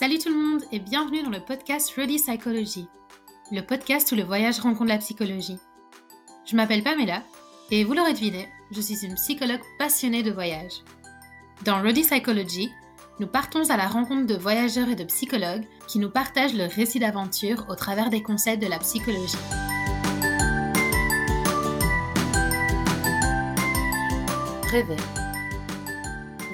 Salut 0.00 0.18
tout 0.18 0.30
le 0.30 0.34
monde 0.34 0.62
et 0.72 0.78
bienvenue 0.78 1.22
dans 1.22 1.28
le 1.28 1.40
podcast 1.40 1.92
Ready 1.94 2.16
Psychology, 2.16 2.88
le 3.52 3.60
podcast 3.60 4.10
où 4.10 4.14
le 4.14 4.22
voyage 4.22 4.58
rencontre 4.58 4.88
la 4.88 4.96
psychologie. 4.96 5.58
Je 6.46 6.56
m'appelle 6.56 6.82
Pamela 6.82 7.22
et 7.70 7.84
vous 7.84 7.92
l'aurez 7.92 8.14
deviné, 8.14 8.48
je 8.70 8.80
suis 8.80 9.04
une 9.04 9.16
psychologue 9.16 9.60
passionnée 9.78 10.22
de 10.22 10.30
voyage. 10.30 10.72
Dans 11.66 11.82
Ready 11.82 12.00
Psychology, 12.00 12.72
nous 13.18 13.26
partons 13.26 13.68
à 13.68 13.76
la 13.76 13.88
rencontre 13.88 14.26
de 14.26 14.40
voyageurs 14.40 14.88
et 14.88 14.96
de 14.96 15.04
psychologues 15.04 15.66
qui 15.86 15.98
nous 15.98 16.08
partagent 16.08 16.54
leur 16.54 16.70
récit 16.70 16.98
d'aventure 16.98 17.66
au 17.68 17.74
travers 17.74 18.08
des 18.08 18.22
concepts 18.22 18.62
de 18.62 18.68
la 18.68 18.78
psychologie. 18.78 19.36
Rêver. 24.70 24.96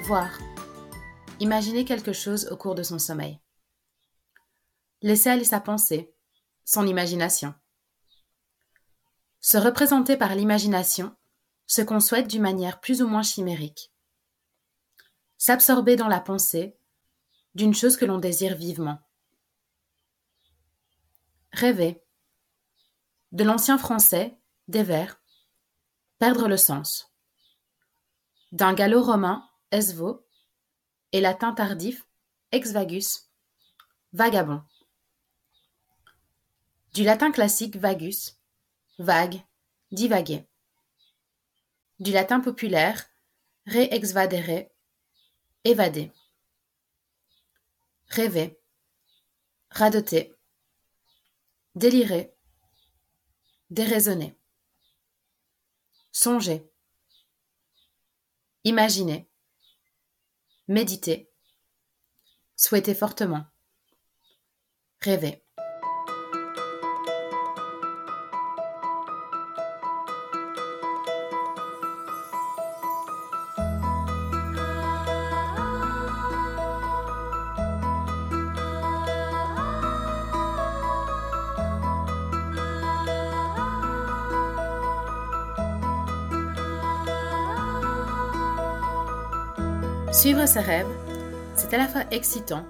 Voir. 0.03 0.37
Imaginer 1.39 1.85
quelque 1.85 2.13
chose 2.13 2.47
au 2.51 2.57
cours 2.57 2.75
de 2.75 2.83
son 2.83 2.99
sommeil. 2.99 3.39
Laisser 5.01 5.29
aller 5.29 5.43
sa 5.43 5.59
pensée, 5.59 6.13
son 6.65 6.87
imagination. 6.87 7.53
Se 9.39 9.57
représenter 9.57 10.17
par 10.17 10.35
l'imagination 10.35 11.15
ce 11.67 11.81
qu'on 11.81 11.99
souhaite 11.99 12.27
d'une 12.27 12.41
manière 12.41 12.79
plus 12.79 13.01
ou 13.01 13.07
moins 13.07 13.23
chimérique 13.23 13.91
s'absorber 15.37 15.95
dans 15.95 16.07
la 16.07 16.19
pensée 16.19 16.77
d'une 17.55 17.73
chose 17.73 17.97
que 17.97 18.05
l'on 18.05 18.17
désire 18.17 18.55
vivement. 18.55 18.99
Rêver. 21.51 22.03
De 23.31 23.43
l'ancien 23.43 23.77
français, 23.77 24.37
des 24.67 24.83
vers, 24.83 25.21
perdre 26.19 26.47
le 26.47 26.57
sens. 26.57 27.13
D'un 28.51 28.73
gallo-romain, 28.73 29.47
esvo, 29.71 30.26
et 31.13 31.21
latin 31.21 31.53
tardif, 31.53 32.07
ex 32.51 32.71
vagus, 32.71 33.29
vagabond. 34.13 34.63
Du 36.93 37.03
latin 37.03 37.31
classique 37.31 37.75
vagus, 37.75 38.37
vague, 38.99 39.41
divaguer. 39.91 40.45
Du 41.99 42.11
latin 42.11 42.39
populaire, 42.39 43.05
re 43.65 43.87
exvadere, 43.91 44.69
Évader. 45.67 46.13
Rêver. 48.07 48.57
Radoter. 49.69 50.33
Délirer. 51.75 52.33
Déraisonner. 53.69 54.33
Songer. 56.13 56.71
Imaginer. 58.63 59.27
Méditer. 60.67 61.31
Souhaiter 62.57 62.93
fortement. 62.93 63.45
Rêver. 64.99 65.46
Suivre 90.27 90.45
ses 90.45 90.59
rêves, 90.59 90.93
c'est 91.55 91.73
à 91.73 91.77
la 91.77 91.87
fois 91.87 92.01
excitant, 92.11 92.65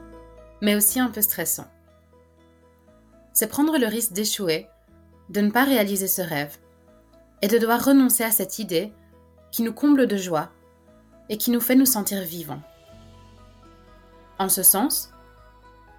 mais 0.62 0.76
aussi 0.76 1.00
un 1.00 1.10
peu 1.10 1.24
stressant. 1.24 1.66
C'est 3.34 3.48
prendre 3.48 3.80
le 3.80 3.88
risque 3.88 4.14
d'échouer, 4.14 4.68
de 5.30 5.42
ne 5.42 5.50
pas 5.50 5.64
réaliser 5.64 6.08
ce 6.08 6.22
rêve, 6.22 6.56
et 7.42 7.48
de 7.48 7.58
devoir 7.58 7.84
renoncer 7.84 8.24
à 8.24 8.30
cette 8.30 8.60
idée 8.60 8.94
qui 9.52 9.64
nous 9.64 9.74
comble 9.74 10.06
de 10.06 10.18
joie 10.18 10.52
et 11.30 11.40
qui 11.40 11.50
nous 11.50 11.60
fait 11.60 11.74
nous 11.74 11.88
sentir 11.88 12.22
vivants. 12.22 12.62
En 14.38 14.50
ce 14.50 14.62
sens, 14.62 15.12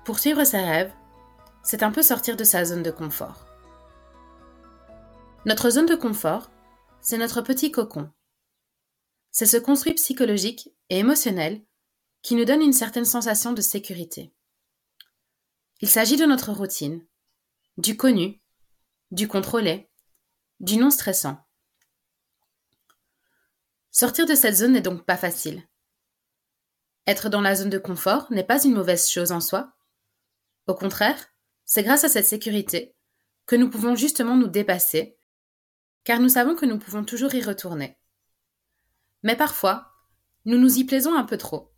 poursuivre 0.05 0.45
ses 0.45 0.61
rêves, 0.61 0.93
c'est 1.65 1.83
un 1.83 1.91
peu 1.91 2.03
sortir 2.05 2.37
de 2.37 2.45
sa 2.45 2.65
zone 2.67 2.85
de 2.85 2.93
confort. 2.93 3.49
Notre 5.45 5.71
zone 5.71 5.87
de 5.87 5.97
confort, 5.97 6.51
c'est 7.01 7.19
notre 7.19 7.41
petit 7.41 7.73
cocon 7.73 8.09
c'est 9.39 9.47
ce 9.47 9.57
construit 9.57 9.95
psychologique 9.95 10.69
et 10.91 10.99
émotionnel 10.99 11.65
qui 12.23 12.35
nous 12.35 12.45
donne 12.45 12.61
une 12.61 12.73
certaine 12.73 13.05
sensation 13.05 13.53
de 13.53 13.61
sécurité. 13.61 14.35
Il 15.81 15.89
s'agit 15.89 16.17
de 16.17 16.25
notre 16.25 16.51
routine, 16.51 17.07
du 17.77 17.97
connu, 17.97 18.43
du 19.13 19.29
contrôlé, 19.29 19.93
du 20.59 20.77
non 20.77 20.91
stressant. 20.91 21.39
Sortir 23.93 24.27
de 24.27 24.35
cette 24.35 24.57
zone 24.57 24.73
n'est 24.73 24.81
donc 24.81 25.07
pas 25.07 25.17
facile. 25.17 25.63
Être 27.07 27.29
dans 27.29 27.41
la 27.41 27.55
zone 27.55 27.71
de 27.71 27.79
confort 27.79 28.27
n'est 28.33 28.43
pas 28.43 28.65
une 28.65 28.75
mauvaise 28.75 29.09
chose 29.09 29.31
en 29.31 29.41
soi. 29.41 29.73
Au 30.67 30.75
contraire, 30.75 31.29
c'est 31.65 31.85
grâce 31.85 32.03
à 32.03 32.09
cette 32.09 32.27
sécurité 32.27 32.97
que 33.47 33.55
nous 33.55 33.71
pouvons 33.71 33.95
justement 33.95 34.35
nous 34.35 34.49
dépasser, 34.49 35.17
car 36.03 36.19
nous 36.19 36.31
savons 36.31 36.57
que 36.57 36.67
nous 36.67 36.81
pouvons 36.81 37.05
toujours 37.05 37.37
y 37.37 37.41
retourner. 37.41 37.99
Mais 39.23 39.37
parfois, 39.37 39.93
nous 40.45 40.59
nous 40.59 40.79
y 40.79 40.85
plaisons 40.85 41.15
un 41.15 41.25
peu 41.25 41.37
trop. 41.37 41.73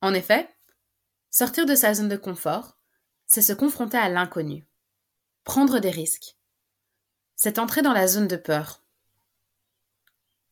En 0.00 0.14
effet, 0.14 0.48
sortir 1.30 1.66
de 1.66 1.74
sa 1.74 1.94
zone 1.94 2.08
de 2.08 2.16
confort, 2.16 2.76
c'est 3.26 3.42
se 3.42 3.52
confronter 3.52 3.96
à 3.96 4.08
l'inconnu, 4.08 4.66
prendre 5.44 5.78
des 5.78 5.90
risques. 5.90 6.36
C'est 7.36 7.58
entrer 7.58 7.82
dans 7.82 7.92
la 7.92 8.06
zone 8.06 8.28
de 8.28 8.36
peur. 8.36 8.82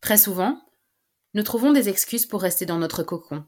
Très 0.01 0.17
souvent, 0.17 0.59
nous 1.35 1.43
trouvons 1.43 1.73
des 1.73 1.89
excuses 1.89 2.27
pour 2.27 2.41
rester 2.41 2.65
dans 2.67 2.79
notre 2.79 3.03
cocon. 3.03 3.45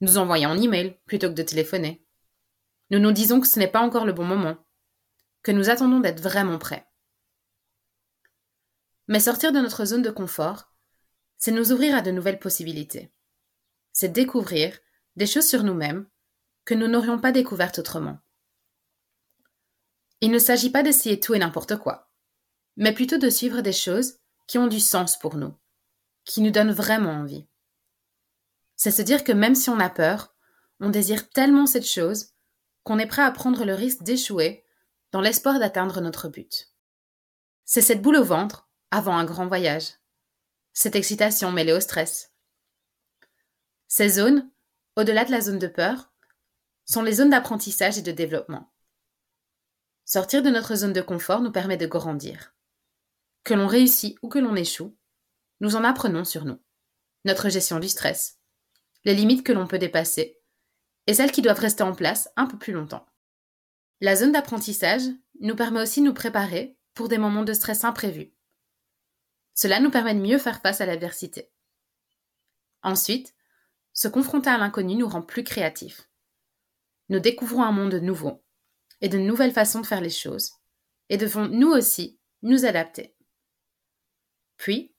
Nous 0.00 0.18
envoyons 0.18 0.50
un 0.50 0.60
email 0.60 0.98
plutôt 1.06 1.28
que 1.28 1.34
de 1.34 1.42
téléphoner. 1.42 2.04
Nous 2.90 2.98
nous 2.98 3.12
disons 3.12 3.40
que 3.40 3.46
ce 3.46 3.58
n'est 3.58 3.68
pas 3.68 3.82
encore 3.82 4.04
le 4.04 4.12
bon 4.12 4.24
moment, 4.24 4.56
que 5.42 5.52
nous 5.52 5.70
attendons 5.70 6.00
d'être 6.00 6.20
vraiment 6.20 6.58
prêts. 6.58 6.87
Mais 9.08 9.20
sortir 9.20 9.52
de 9.52 9.58
notre 9.58 9.86
zone 9.86 10.02
de 10.02 10.10
confort, 10.10 10.70
c'est 11.38 11.50
nous 11.50 11.72
ouvrir 11.72 11.96
à 11.96 12.02
de 12.02 12.10
nouvelles 12.10 12.38
possibilités. 12.38 13.10
C'est 13.92 14.12
découvrir 14.12 14.78
des 15.16 15.26
choses 15.26 15.48
sur 15.48 15.62
nous-mêmes 15.62 16.06
que 16.66 16.74
nous 16.74 16.88
n'aurions 16.88 17.18
pas 17.18 17.32
découvertes 17.32 17.78
autrement. 17.78 18.18
Il 20.20 20.30
ne 20.30 20.38
s'agit 20.38 20.70
pas 20.70 20.82
d'essayer 20.82 21.18
tout 21.18 21.34
et 21.34 21.38
n'importe 21.38 21.76
quoi, 21.78 22.10
mais 22.76 22.92
plutôt 22.92 23.18
de 23.18 23.30
suivre 23.30 23.62
des 23.62 23.72
choses 23.72 24.18
qui 24.46 24.58
ont 24.58 24.66
du 24.66 24.80
sens 24.80 25.18
pour 25.18 25.36
nous, 25.36 25.54
qui 26.24 26.42
nous 26.42 26.50
donnent 26.50 26.72
vraiment 26.72 27.12
envie. 27.12 27.46
C'est 28.76 28.90
se 28.90 29.02
dire 29.02 29.24
que 29.24 29.32
même 29.32 29.54
si 29.54 29.70
on 29.70 29.80
a 29.80 29.88
peur, 29.88 30.34
on 30.80 30.90
désire 30.90 31.30
tellement 31.30 31.66
cette 31.66 31.86
chose 31.86 32.34
qu'on 32.84 32.98
est 32.98 33.06
prêt 33.06 33.22
à 33.22 33.30
prendre 33.30 33.64
le 33.64 33.74
risque 33.74 34.02
d'échouer 34.02 34.64
dans 35.12 35.20
l'espoir 35.20 35.58
d'atteindre 35.58 36.00
notre 36.00 36.28
but. 36.28 36.68
C'est 37.64 37.80
cette 37.80 38.02
boule 38.02 38.16
au 38.16 38.24
ventre 38.24 38.67
avant 38.90 39.16
un 39.16 39.24
grand 39.24 39.46
voyage. 39.46 39.94
Cette 40.72 40.96
excitation 40.96 41.52
mêlée 41.52 41.72
au 41.72 41.80
stress. 41.80 42.32
Ces 43.86 44.08
zones, 44.08 44.50
au-delà 44.96 45.24
de 45.24 45.30
la 45.30 45.40
zone 45.40 45.58
de 45.58 45.66
peur, 45.66 46.12
sont 46.84 47.02
les 47.02 47.14
zones 47.14 47.30
d'apprentissage 47.30 47.98
et 47.98 48.02
de 48.02 48.12
développement. 48.12 48.72
Sortir 50.04 50.42
de 50.42 50.50
notre 50.50 50.74
zone 50.74 50.92
de 50.92 51.02
confort 51.02 51.42
nous 51.42 51.52
permet 51.52 51.76
de 51.76 51.86
grandir. 51.86 52.54
Que 53.44 53.54
l'on 53.54 53.66
réussit 53.66 54.16
ou 54.22 54.28
que 54.28 54.38
l'on 54.38 54.56
échoue, 54.56 54.96
nous 55.60 55.76
en 55.76 55.84
apprenons 55.84 56.24
sur 56.24 56.44
nous, 56.44 56.58
notre 57.24 57.50
gestion 57.50 57.78
du 57.78 57.88
stress, 57.88 58.38
les 59.04 59.14
limites 59.14 59.44
que 59.44 59.52
l'on 59.52 59.66
peut 59.66 59.78
dépasser 59.78 60.40
et 61.06 61.14
celles 61.14 61.32
qui 61.32 61.42
doivent 61.42 61.60
rester 61.60 61.82
en 61.82 61.94
place 61.94 62.30
un 62.36 62.46
peu 62.46 62.58
plus 62.58 62.72
longtemps. 62.72 63.06
La 64.00 64.16
zone 64.16 64.32
d'apprentissage 64.32 65.02
nous 65.40 65.56
permet 65.56 65.82
aussi 65.82 66.00
de 66.00 66.06
nous 66.06 66.14
préparer 66.14 66.78
pour 66.94 67.08
des 67.08 67.18
moments 67.18 67.44
de 67.44 67.52
stress 67.52 67.84
imprévus 67.84 68.32
cela 69.58 69.80
nous 69.80 69.90
permet 69.90 70.14
de 70.14 70.20
mieux 70.20 70.38
faire 70.38 70.60
face 70.60 70.80
à 70.80 70.86
l'adversité. 70.86 71.50
Ensuite, 72.84 73.34
se 73.92 74.06
confronter 74.06 74.50
à 74.50 74.56
l'inconnu 74.56 74.94
nous 74.94 75.08
rend 75.08 75.20
plus 75.20 75.42
créatifs. 75.42 76.08
Nous 77.08 77.18
découvrons 77.18 77.64
un 77.64 77.72
monde 77.72 77.94
nouveau 77.94 78.44
et 79.00 79.08
de 79.08 79.18
nouvelles 79.18 79.50
façons 79.50 79.80
de 79.80 79.86
faire 79.86 80.00
les 80.00 80.10
choses 80.10 80.52
et 81.08 81.16
devons 81.16 81.48
nous 81.48 81.70
aussi 81.72 82.20
nous 82.42 82.66
adapter. 82.66 83.16
Puis, 84.58 84.94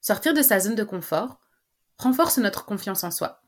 sortir 0.00 0.34
de 0.34 0.42
sa 0.42 0.60
zone 0.60 0.76
de 0.76 0.84
confort 0.84 1.40
renforce 1.98 2.38
notre 2.38 2.64
confiance 2.64 3.02
en 3.02 3.10
soi. 3.10 3.42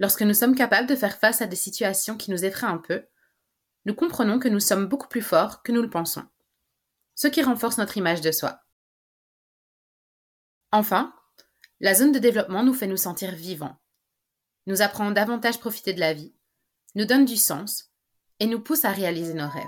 Lorsque 0.00 0.20
nous 0.20 0.34
sommes 0.34 0.54
capables 0.54 0.86
de 0.86 0.96
faire 0.96 1.16
face 1.16 1.40
à 1.40 1.46
des 1.46 1.56
situations 1.56 2.18
qui 2.18 2.30
nous 2.30 2.44
effraient 2.44 2.66
un 2.66 2.76
peu, 2.76 3.06
nous 3.86 3.94
comprenons 3.94 4.38
que 4.38 4.48
nous 4.48 4.60
sommes 4.60 4.84
beaucoup 4.84 5.08
plus 5.08 5.22
forts 5.22 5.62
que 5.62 5.72
nous 5.72 5.80
le 5.80 5.88
pensons, 5.88 6.26
ce 7.14 7.26
qui 7.26 7.42
renforce 7.42 7.78
notre 7.78 7.96
image 7.96 8.20
de 8.20 8.30
soi. 8.30 8.63
Enfin, 10.76 11.14
la 11.78 11.94
zone 11.94 12.10
de 12.10 12.18
développement 12.18 12.64
nous 12.64 12.74
fait 12.74 12.88
nous 12.88 12.96
sentir 12.96 13.30
vivants. 13.30 13.76
nous 14.66 14.82
apprend 14.82 15.12
davantage 15.12 15.60
profiter 15.60 15.92
de 15.92 16.00
la 16.00 16.12
vie, 16.12 16.34
nous 16.96 17.04
donne 17.04 17.24
du 17.24 17.36
sens 17.36 17.92
et 18.40 18.46
nous 18.46 18.58
pousse 18.58 18.84
à 18.84 18.90
réaliser 18.90 19.34
nos 19.34 19.48
rêves. 19.48 19.62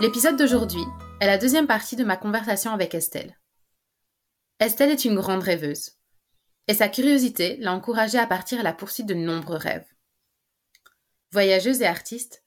L'épisode 0.00 0.36
d'aujourd'hui 0.36 0.82
est 1.20 1.26
la 1.26 1.38
deuxième 1.38 1.68
partie 1.68 1.94
de 1.94 2.02
ma 2.02 2.16
conversation 2.16 2.72
avec 2.72 2.96
Estelle. 2.96 3.38
Estelle 4.58 4.90
est 4.90 5.04
une 5.04 5.14
grande 5.14 5.44
rêveuse, 5.44 5.92
et 6.66 6.74
sa 6.74 6.88
curiosité 6.88 7.56
l'a 7.58 7.72
encouragée 7.72 8.18
à 8.18 8.26
partir 8.26 8.58
à 8.58 8.64
la 8.64 8.72
poursuite 8.72 9.06
de 9.06 9.14
nombreux 9.14 9.58
rêves. 9.58 9.86
Voyageuse 11.30 11.82
et 11.82 11.86
artiste, 11.86 12.41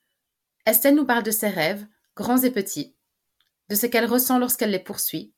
Estelle 0.65 0.95
nous 0.95 1.05
parle 1.05 1.23
de 1.23 1.31
ses 1.31 1.49
rêves, 1.49 1.85
grands 2.15 2.41
et 2.41 2.51
petits, 2.51 2.95
de 3.69 3.75
ce 3.75 3.85
qu'elle 3.85 4.05
ressent 4.05 4.39
lorsqu'elle 4.39 4.71
les 4.71 4.79
poursuit, 4.79 5.33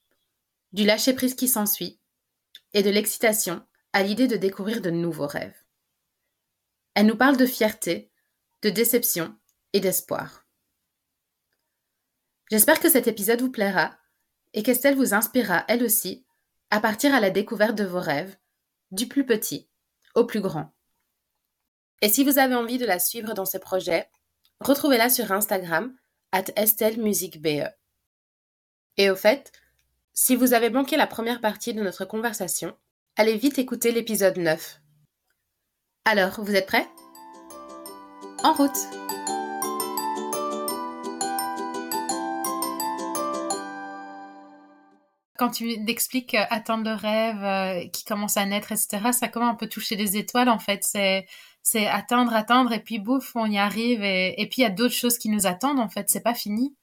du 0.72 0.86
lâcher-prise 0.86 1.36
qui 1.36 1.48
s'ensuit, 1.48 2.00
et 2.74 2.84
de 2.84 2.90
l'excitation 2.90 3.66
à 3.94 4.04
l'idée 4.04 4.28
de 4.28 4.36
découvrir 4.36 4.82
de 4.82 4.90
nouveaux 4.90 5.28
rêves. 5.28 5.58
Elle 6.94 7.08
nous 7.08 7.18
parle 7.18 7.38
de 7.38 7.46
fierté, 7.46 8.12
de 8.62 8.70
déception 8.70 9.36
et 9.74 9.80
d'espoir. 9.80 10.46
J'espère 12.50 12.80
que 12.80 12.90
cet 12.90 13.08
épisode 13.08 13.42
vous 13.42 13.52
plaira 13.52 13.98
et 14.54 14.64
qu'Estelle 14.64 14.96
vous 14.96 15.14
inspirera 15.14 15.66
elle 15.68 15.84
aussi 15.84 16.26
à 16.70 16.80
partir 16.80 17.14
à 17.14 17.20
la 17.20 17.30
découverte 17.30 17.76
de 17.76 17.84
vos 17.84 18.00
rêves, 18.00 18.38
du 18.92 19.08
plus 19.08 19.26
petit 19.26 19.70
au 20.16 20.26
plus 20.26 20.42
grand. 20.42 20.74
Et 22.02 22.10
si 22.10 22.24
vous 22.24 22.38
avez 22.38 22.56
envie 22.56 22.78
de 22.78 22.86
la 22.86 23.00
suivre 23.00 23.34
dans 23.34 23.46
ce 23.46 23.58
projet, 23.58 24.10
retrouvez-la 24.60 25.10
sur 25.10 25.32
Instagram 25.32 25.94
at 26.32 26.46
EstelleMusicBE. 26.56 27.70
Et 28.98 29.10
au 29.10 29.16
fait, 29.16 29.52
si 30.14 30.36
vous 30.36 30.54
avez 30.54 30.70
manqué 30.70 30.98
la 30.98 31.08
première 31.08 31.42
partie 31.42 31.74
de 31.74 31.84
notre 31.84 32.06
conversation, 32.06 32.76
allez 33.16 33.38
vite 33.38 33.60
écouter 33.60 33.92
l'épisode 33.92 34.38
9. 34.38 34.82
Alors, 36.06 36.42
vous 36.42 36.56
êtes 36.56 36.68
prêts? 36.68 36.88
En 38.44 38.54
route 38.54 38.78
quand 45.38 45.52
tu 45.52 45.72
expliques 45.88 46.34
euh, 46.34 46.44
atteindre 46.50 46.90
le 46.90 46.96
rêve 46.96 47.44
euh, 47.44 47.88
qui 47.90 48.04
commence 48.04 48.38
à 48.38 48.46
naître, 48.46 48.72
etc., 48.72 49.12
ça 49.14 49.28
commence 49.28 49.54
un 49.54 49.56
peu 49.56 49.68
toucher 49.68 49.96
les 49.96 50.18
étoiles, 50.18 50.50
en 50.50 50.60
fait. 50.60 50.84
C'est, 50.84 51.26
c'est 51.70 51.88
atteindre, 51.88 52.34
atteindre, 52.34 52.72
et 52.72 52.80
puis 52.80 52.98
bouf, 52.98 53.36
on 53.36 53.46
y 53.46 53.58
arrive, 53.58 54.02
et, 54.02 54.48
puis 54.50 54.62
il 54.62 54.64
y 54.64 54.66
a 54.66 54.70
d'autres 54.70 54.96
choses 54.96 55.18
qui 55.18 55.28
nous 55.28 55.48
attendent, 55.48 55.82
en 55.82 55.90
fait. 55.90 56.10
C'est 56.10 56.24
pas 56.24 56.34
fini. 56.34 56.78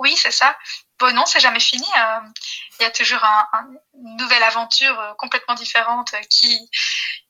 Oui, 0.00 0.16
c'est 0.16 0.32
ça. 0.32 0.58
Bon, 0.98 1.14
non, 1.14 1.26
c'est 1.26 1.38
jamais 1.38 1.60
fini. 1.60 1.86
Euh, 1.96 2.20
il 2.78 2.82
y 2.82 2.86
a 2.86 2.90
toujours 2.90 3.22
une 3.94 4.16
nouvelle 4.16 4.42
aventure 4.42 5.14
complètement 5.16 5.54
différente 5.54 6.12
qui, 6.28 6.68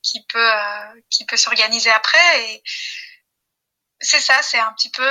qui 0.02 0.24
peut, 0.24 0.50
peut 1.28 1.36
s'organiser 1.36 1.90
après. 1.90 2.44
Et 2.44 2.62
c'est 4.00 4.20
ça, 4.20 4.40
c'est 4.42 4.58
un 4.58 4.72
petit 4.72 4.90
peu. 4.90 5.06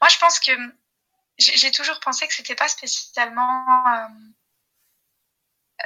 Moi, 0.00 0.08
je 0.10 0.18
pense 0.18 0.40
que 0.40 0.52
j'ai 1.38 1.70
toujours 1.70 2.00
pensé 2.00 2.26
que 2.28 2.34
c'était 2.34 2.54
pas 2.54 2.68
spécialement 2.68 3.64
euh, 3.94 4.08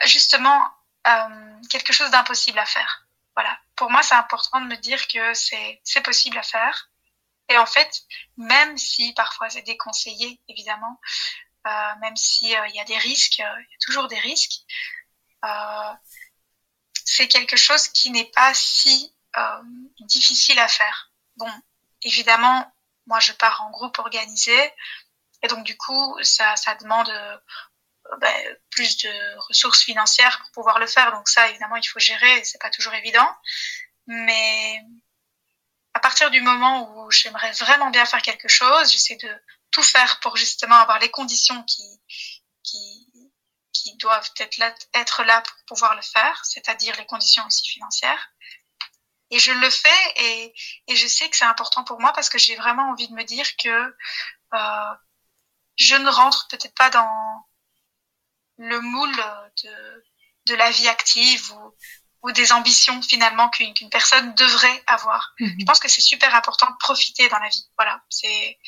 justement 0.07 0.65
euh, 1.07 1.61
quelque 1.71 1.93
chose 1.93 2.11
d'impossible 2.11 2.59
à 2.59 2.67
faire. 2.67 3.07
Voilà. 3.37 3.59
Pour 3.77 3.91
moi, 3.91 4.03
c'est 4.03 4.15
important 4.15 4.61
de 4.61 4.67
me 4.67 4.77
dire 4.77 5.07
que 5.09 5.35
c'est 5.35 6.01
possible 6.03 6.39
à 6.39 6.43
faire. 6.43 6.91
Et 7.49 7.59
en 7.59 7.67
fait, 7.67 8.03
même 8.37 8.79
si 8.79 9.13
parfois 9.15 9.51
c'est 9.51 9.63
déconseillé, 9.63 10.41
évidemment, 10.49 11.01
euh, 11.67 11.95
même 12.01 12.17
si 12.17 12.57
euh, 12.57 12.67
il 12.69 12.75
y 12.75 12.81
a 12.81 12.85
des 12.85 12.99
risques, 12.99 13.39
il 13.39 13.43
y 13.43 13.45
a 13.45 13.85
toujours 13.85 14.09
des 14.09 14.19
risques, 14.19 14.61
c'est 17.05 17.29
quelque 17.29 17.57
chose 17.57 17.89
qui 17.89 18.11
n'est 18.11 18.31
pas 18.31 18.55
si 18.55 19.13
difficile 20.01 20.59
à 20.59 20.69
faire. 20.69 21.11
Bon, 21.37 21.51
évidemment, 22.03 22.73
moi 23.07 23.19
je 23.19 23.33
pars 23.33 23.63
en 23.63 23.71
groupe 23.71 23.99
organisé, 23.99 24.73
et 25.43 25.49
donc, 25.49 25.65
du 25.65 25.77
coup, 25.77 26.19
ça, 26.23 26.57
ça 26.57 26.75
demande 26.77 27.13
ben, 28.21 28.57
plus 28.71 28.99
de 28.99 29.39
ressources 29.49 29.83
financières 29.83 30.39
pour 30.41 30.51
pouvoir 30.53 30.79
le 30.79 30.87
faire. 30.87 31.13
Donc, 31.13 31.29
ça, 31.29 31.49
évidemment, 31.49 31.77
il 31.77 31.87
faut 31.87 31.99
gérer. 31.99 32.45
C'est 32.45 32.61
pas 32.61 32.71
toujours 32.71 32.95
évident. 32.95 33.29
Mais 34.07 34.81
à 35.95 36.01
partir 36.01 36.31
du 36.31 36.41
moment 36.41 36.91
où 36.91 37.11
j'aimerais 37.11 37.53
vraiment 37.53 37.91
bien 37.91 38.05
faire 38.05 38.23
quelque 38.23 38.49
chose, 38.49 38.91
j'essaie 38.91 39.17
de 39.17 39.43
tout 39.71 39.83
faire 39.83 40.21
pour 40.21 40.37
justement 40.37 40.77
avoir 40.77 40.99
les 40.99 41.11
conditions 41.11 41.63
qui, 41.65 42.01
qui, 42.63 43.09
qui 43.73 43.97
doivent 43.97 44.31
être 44.39 44.57
là, 44.59 44.75
être 44.95 45.25
là 45.25 45.41
pour 45.43 45.57
pouvoir 45.67 45.95
le 45.95 46.03
faire, 46.03 46.45
c'est-à-dire 46.45 46.97
les 46.97 47.07
conditions 47.07 47.45
aussi 47.47 47.69
financières. 47.69 48.31
Et 49.31 49.39
je 49.39 49.53
le 49.53 49.71
fais 49.71 50.13
et, 50.17 50.55
et 50.89 50.97
je 50.97 51.07
sais 51.07 51.29
que 51.31 51.37
c'est 51.37 51.47
important 51.47 51.85
pour 51.85 51.99
moi 52.01 52.13
parce 52.13 52.29
que 52.29 52.39
j'ai 52.39 52.55
vraiment 52.55 52.91
envie 52.91 53.09
de 53.09 53.15
me 53.15 53.25
dire 53.25 53.57
que 53.57 53.97
euh, 54.55 54.95
je 55.77 55.97
ne 55.97 56.11
rentre 56.11 56.49
peut-être 56.49 56.75
pas 56.75 56.91
dans 56.91 57.47
le 58.63 58.81
moule 58.81 59.25
de, 59.65 60.05
de 60.47 60.55
la 60.55 60.71
vie 60.71 60.89
active 60.89 61.53
ou, 61.53 61.75
ou 62.23 62.33
des 62.33 62.53
ambitions 62.53 63.03
finalement 63.03 63.49
qu'une 63.51 63.75
qu'une 63.75 63.91
personne 63.91 64.35
devrait 64.35 64.83
avoir. 64.87 65.35
Mhm. 65.41 65.57
Je 65.61 65.65
pense 65.65 65.81
que 65.81 65.89
c'est 65.89 66.01
super 66.01 66.35
important 66.35 66.71
de 66.71 66.77
profiter 66.79 67.29
dans 67.29 67.39
la 67.39 67.49
vie. 67.49 67.67
Voilà, 67.77 68.01
c'est 68.09 68.59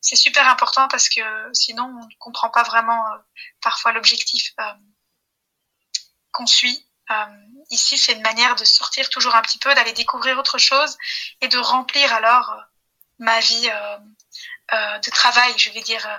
c'est 0.00 0.16
super 0.16 0.48
important 0.48 0.88
parce 0.88 1.08
que 1.08 1.20
sinon 1.52 1.84
on 1.84 2.06
ne 2.06 2.14
comprend 2.18 2.50
pas 2.50 2.62
vraiment 2.62 3.06
euh, 3.08 3.18
parfois 3.60 3.92
l'objectif 3.92 4.52
euh, 4.58 4.72
qu'on 6.32 6.46
suit. 6.46 6.86
Euh, 7.10 7.26
ici, 7.70 7.98
c'est 7.98 8.14
une 8.14 8.22
manière 8.22 8.54
de 8.54 8.64
sortir 8.64 9.10
toujours 9.10 9.34
un 9.34 9.42
petit 9.42 9.58
peu, 9.58 9.74
d'aller 9.74 9.92
découvrir 9.92 10.38
autre 10.38 10.56
chose 10.56 10.96
et 11.42 11.48
de 11.48 11.58
remplir 11.58 12.12
alors 12.14 12.56
ma 13.18 13.38
vie 13.40 13.70
euh, 14.72 14.98
de 14.98 15.10
travail, 15.10 15.52
je 15.58 15.70
vais 15.70 15.82
dire, 15.82 16.06
euh, 16.06 16.16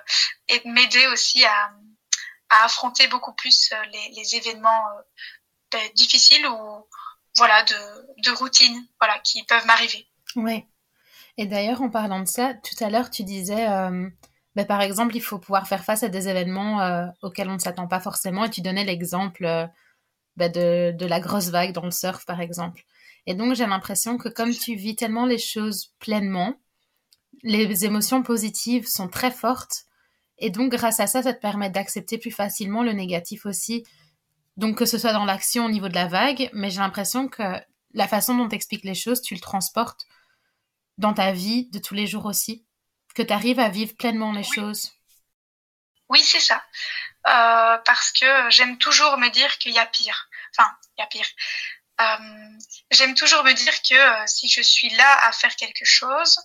et 0.50 0.62
m'aider 0.66 1.08
aussi 1.08 1.44
à, 1.44 1.72
à, 2.62 2.66
affronter 2.66 3.08
beaucoup 3.08 3.34
plus 3.34 3.72
euh, 3.72 3.76
les, 4.16 4.36
événements 4.36 4.84
ben, 5.72 5.82
difficiles 5.96 6.46
ou 6.48 6.88
voilà 7.36 7.64
de, 7.64 8.32
routine 8.38 8.86
voilà 9.00 9.20
qui 9.20 9.44
peuvent 9.44 9.66
m'arriver. 9.66 10.08
Oui. 10.36 10.66
Et 11.38 11.46
d'ailleurs, 11.46 11.82
en 11.82 11.90
parlant 11.90 12.20
de 12.20 12.28
ça, 12.28 12.54
tout 12.54 12.84
à 12.84 12.90
l'heure, 12.90 13.10
tu 13.10 13.24
disais, 13.24 13.68
euh, 13.68 14.08
ben, 14.56 14.66
par 14.66 14.82
exemple, 14.82 15.16
il 15.16 15.22
faut 15.22 15.40
pouvoir 15.40 15.68
faire 15.68 15.84
face 15.84 16.04
à 16.04 16.10
des 16.10 16.30
événements 16.30 16.82
euh, 16.82 17.08
auxquels 17.22 17.50
on 17.50 17.56
ne 17.56 17.60
s'attend 17.60 17.88
pas 17.88 18.00
forcément. 18.00 18.46
Et 18.46 18.50
tu 18.50 18.62
donnais 18.62 18.84
l'exemple 18.84 19.46
euh, 19.46 19.66
ben, 20.38 20.52
de 20.52 21.06
la 21.06 21.20
grosse 21.20 21.50
vague 21.50 21.72
dans 21.72 21.86
le 21.86 21.92
surf, 21.92 22.26
par 22.26 22.40
exemple. 22.40 22.84
Et 23.26 23.34
donc, 23.34 23.56
j'ai 23.56 23.66
l'impression 23.66 24.18
que 24.18 24.30
comme 24.30 24.52
tu 24.52 24.76
vis 24.76 24.96
tellement 24.96 25.26
les 25.26 25.38
choses 25.38 25.94
pleinement, 26.00 26.56
les 27.42 27.86
émotions 27.86 28.22
positives 28.22 28.88
sont 28.88 29.08
très 29.08 29.32
fortes. 29.32 29.86
Et 30.38 30.50
donc, 30.50 30.72
grâce 30.72 31.00
à 31.00 31.08
ça, 31.08 31.24
ça 31.24 31.34
te 31.34 31.40
permet 31.40 31.70
d'accepter 31.70 32.18
plus 32.18 32.32
facilement 32.32 32.84
le 32.84 32.94
négatif 32.94 33.46
aussi. 33.46 33.86
Donc, 34.58 34.78
que 34.78 34.86
ce 34.86 34.98
soit 34.98 35.14
dans 35.14 35.26
l'action 35.26 35.66
au 35.66 35.70
niveau 35.70 35.90
de 35.90 35.96
la 35.96 36.08
vague, 36.08 36.50
mais 36.54 36.70
j'ai 36.70 36.80
l'impression 36.80 37.28
que 37.28 37.44
la 37.94 38.08
façon 38.08 38.36
dont 38.36 38.50
tu 38.50 38.56
expliques 38.56 38.84
les 38.84 38.96
choses, 38.96 39.22
tu 39.22 39.36
le 39.36 39.40
transportes 39.40 40.06
dans 40.98 41.14
ta 41.14 41.32
vie 41.32 41.70
de 41.70 41.80
tous 41.80 41.94
les 41.94 42.08
jours 42.08 42.26
aussi. 42.26 42.66
Que 43.16 43.22
tu 43.22 43.34
arrives 43.34 43.60
à 43.60 43.70
vivre 43.70 43.96
pleinement 43.96 44.32
les 44.32 44.44
choses. 44.44 44.92
Oui, 46.10 46.22
c'est 46.22 46.40
ça. 46.40 46.64
Euh, 47.28 47.78
parce 47.86 48.12
que 48.12 48.50
j'aime 48.50 48.78
toujours 48.78 49.18
me 49.18 49.30
dire 49.30 49.58
qu'il 49.60 49.72
y 49.72 49.80
a 49.80 49.86
pire. 49.86 50.30
Enfin, 50.56 50.70
il 50.98 51.02
y 51.02 51.04
a 51.04 51.08
pire. 51.08 51.28
Euh, 52.02 52.58
j'aime 52.92 53.16
toujours 53.16 53.44
me 53.44 53.54
dire 53.54 53.74
que 53.82 53.94
euh, 53.94 54.24
si 54.28 54.50
je 54.50 54.62
suis 54.62 54.90
là 54.90 55.28
à 55.28 55.32
faire 55.32 55.56
quelque 55.56 55.86
chose, 55.86 56.38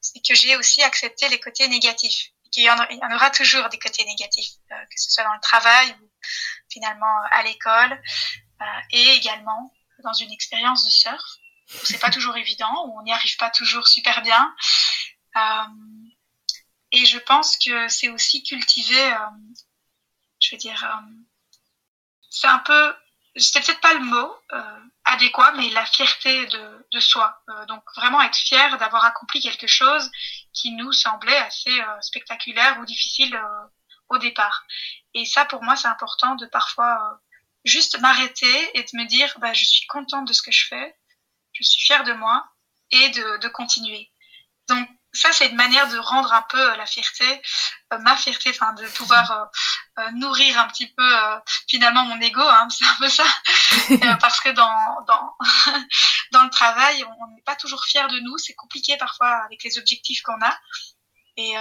c'est 0.00 0.20
que 0.24 0.34
j'ai 0.34 0.54
aussi 0.56 0.80
accepté 0.84 1.28
les 1.28 1.40
côtés 1.40 1.66
négatifs. 1.66 2.30
Il 2.56 2.64
y, 2.64 2.70
en, 2.70 3.14
aura 3.14 3.30
toujours 3.30 3.68
des 3.68 3.78
côtés 3.78 4.04
négatifs, 4.04 4.52
euh, 4.70 4.84
que 4.86 5.00
ce 5.00 5.10
soit 5.10 5.24
dans 5.24 5.34
le 5.34 5.40
travail 5.40 5.94
ou 6.00 6.10
finalement 6.70 7.16
à 7.30 7.42
l'école, 7.42 7.92
euh, 8.60 8.64
et 8.90 9.10
également 9.14 9.72
dans 10.02 10.12
une 10.12 10.32
expérience 10.32 10.84
de 10.84 10.90
surf 10.90 11.24
où 11.74 11.84
c'est 11.84 11.98
pas 11.98 12.10
toujours 12.12 12.36
évident, 12.36 12.86
où 12.86 12.98
on 12.98 13.02
n'y 13.02 13.12
arrive 13.12 13.36
pas 13.36 13.50
toujours 13.50 13.88
super 13.88 14.22
bien. 14.22 14.54
et 16.92 17.06
je 17.06 17.18
pense 17.18 17.56
que 17.56 17.88
c'est 17.88 18.08
aussi 18.08 18.42
cultiver, 18.42 19.16
je 20.40 20.54
veux 20.54 20.58
dire, 20.58 21.02
c'est 22.30 22.46
un 22.46 22.60
peu 22.60 22.94
c'est 23.36 23.64
peut-être 23.64 23.80
pas 23.80 23.94
le 23.94 24.04
mot 24.04 24.34
euh, 24.52 24.80
adéquat, 25.04 25.52
mais 25.56 25.68
la 25.70 25.84
fierté 25.86 26.46
de, 26.46 26.86
de 26.92 27.00
soi. 27.00 27.40
Euh, 27.48 27.66
donc 27.66 27.82
vraiment 27.96 28.22
être 28.22 28.36
fier 28.36 28.76
d'avoir 28.78 29.04
accompli 29.04 29.40
quelque 29.40 29.66
chose 29.66 30.10
qui 30.52 30.72
nous 30.72 30.92
semblait 30.92 31.36
assez 31.38 31.80
euh, 31.80 32.00
spectaculaire 32.00 32.78
ou 32.80 32.84
difficile 32.84 33.34
euh, 33.34 33.66
au 34.08 34.18
départ. 34.18 34.64
Et 35.14 35.24
ça, 35.24 35.44
pour 35.44 35.62
moi, 35.62 35.76
c'est 35.76 35.88
important 35.88 36.36
de 36.36 36.46
parfois 36.46 37.20
juste 37.64 37.98
m'arrêter 38.00 38.78
et 38.78 38.82
de 38.82 38.98
me 38.98 39.06
dire, 39.06 39.32
bah, 39.38 39.52
je 39.52 39.64
suis 39.64 39.86
contente 39.86 40.28
de 40.28 40.32
ce 40.32 40.42
que 40.42 40.52
je 40.52 40.66
fais, 40.66 40.96
je 41.52 41.64
suis 41.64 41.82
fière 41.84 42.04
de 42.04 42.12
moi 42.12 42.46
et 42.90 43.08
de, 43.10 43.38
de 43.38 43.48
continuer. 43.48 44.10
Donc 44.68 44.88
ça, 45.14 45.32
c'est 45.32 45.48
une 45.48 45.56
manière 45.56 45.88
de 45.88 45.98
rendre 45.98 46.32
un 46.32 46.42
peu 46.42 46.72
euh, 46.72 46.76
la 46.76 46.86
fierté, 46.86 47.42
euh, 47.92 47.98
ma 47.98 48.16
fierté, 48.16 48.50
enfin 48.50 48.72
de 48.74 48.86
pouvoir 48.88 49.30
euh, 49.30 49.44
nourrir 50.14 50.58
un 50.58 50.66
petit 50.68 50.86
peu 50.86 51.12
finalement 51.68 52.04
mon 52.04 52.20
ego, 52.20 52.40
hein, 52.40 52.68
c'est 52.70 52.84
un 52.84 52.96
peu 52.98 53.08
ça, 53.08 53.24
parce 54.20 54.40
que 54.40 54.50
dans 54.50 55.04
dans 55.06 55.36
dans 56.32 56.42
le 56.42 56.50
travail, 56.50 57.04
on 57.04 57.34
n'est 57.34 57.42
pas 57.42 57.56
toujours 57.56 57.84
fier 57.84 58.08
de 58.08 58.18
nous, 58.20 58.38
c'est 58.38 58.54
compliqué 58.54 58.96
parfois 58.96 59.44
avec 59.44 59.62
les 59.64 59.78
objectifs 59.78 60.22
qu'on 60.22 60.40
a. 60.40 60.58
Et, 61.36 61.54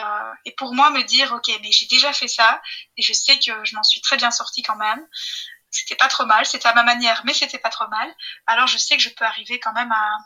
et 0.46 0.52
pour 0.52 0.76
moi, 0.76 0.92
me 0.92 1.02
dire, 1.02 1.34
ok, 1.34 1.50
mais 1.64 1.72
j'ai 1.72 1.88
déjà 1.88 2.14
fait 2.14 2.28
ça, 2.28 2.62
et 2.96 3.02
je 3.02 3.12
sais 3.12 3.40
que 3.40 3.52
je 3.64 3.76
m'en 3.76 3.82
suis 3.82 4.02
très 4.02 4.18
bien 4.18 4.30
sortie 4.30 4.62
quand 4.62 4.76
même. 4.76 5.04
C'était 5.72 5.96
pas 5.96 6.08
trop 6.08 6.26
mal, 6.26 6.46
c'était 6.46 6.68
à 6.68 6.76
ma 6.76 6.84
manière, 6.84 7.24
mais 7.26 7.34
c'était 7.34 7.58
pas 7.58 7.72
trop 7.72 7.88
mal. 7.88 8.16
Alors 8.46 8.68
je 8.68 8.78
sais 8.78 8.96
que 8.98 9.02
je 9.02 9.10
peux 9.10 9.26
arriver 9.26 9.60
quand 9.60 9.74
même 9.74 9.92
à 9.92 10.18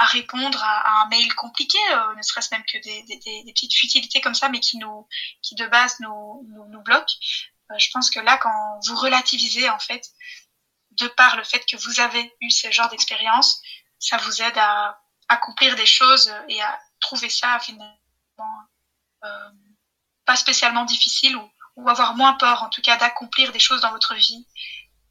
à 0.00 0.06
répondre 0.06 0.58
à, 0.64 1.02
un 1.02 1.08
mail 1.08 1.32
compliqué, 1.34 1.78
euh, 1.92 2.14
ne 2.16 2.22
serait-ce 2.22 2.48
même 2.52 2.64
que 2.64 2.78
des, 2.78 3.02
des, 3.02 3.18
des, 3.18 3.52
petites 3.52 3.74
futilités 3.74 4.22
comme 4.22 4.34
ça, 4.34 4.48
mais 4.48 4.58
qui 4.58 4.78
nous, 4.78 5.06
qui 5.42 5.54
de 5.54 5.66
base 5.66 6.00
nous, 6.00 6.46
nous, 6.48 6.64
nous 6.68 6.82
bloquent. 6.82 7.14
Euh, 7.70 7.78
je 7.78 7.90
pense 7.92 8.08
que 8.08 8.18
là, 8.18 8.38
quand 8.38 8.80
vous 8.86 8.96
relativisez 8.96 9.68
en 9.68 9.78
fait, 9.78 10.08
de 10.92 11.06
par 11.06 11.36
le 11.36 11.44
fait 11.44 11.66
que 11.66 11.76
vous 11.76 12.00
avez 12.00 12.34
eu 12.40 12.50
ce 12.50 12.70
genre 12.70 12.88
d'expérience, 12.88 13.60
ça 13.98 14.16
vous 14.16 14.40
aide 14.40 14.56
à 14.56 14.98
accomplir 15.28 15.76
des 15.76 15.84
choses 15.84 16.32
et 16.48 16.62
à 16.62 16.80
trouver 16.98 17.28
ça 17.28 17.58
finalement 17.60 17.94
euh, 19.22 19.50
pas 20.24 20.36
spécialement 20.36 20.86
difficile 20.86 21.36
ou, 21.36 21.50
ou 21.76 21.90
avoir 21.90 22.14
moins 22.16 22.32
peur 22.32 22.62
en 22.62 22.70
tout 22.70 22.80
cas 22.80 22.96
d'accomplir 22.96 23.52
des 23.52 23.58
choses 23.58 23.82
dans 23.82 23.90
votre 23.90 24.14
vie 24.14 24.46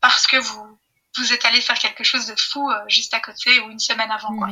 parce 0.02 0.26
que 0.26 0.38
vous 0.38 0.80
vous 1.16 1.32
êtes 1.32 1.46
allé 1.46 1.62
faire 1.62 1.78
quelque 1.78 2.04
chose 2.04 2.26
de 2.26 2.36
fou 2.36 2.70
euh, 2.72 2.84
juste 2.88 3.14
à 3.14 3.20
côté 3.20 3.60
ou 3.60 3.70
une 3.70 3.80
semaine 3.80 4.12
avant. 4.12 4.36
Quoi 4.36 4.50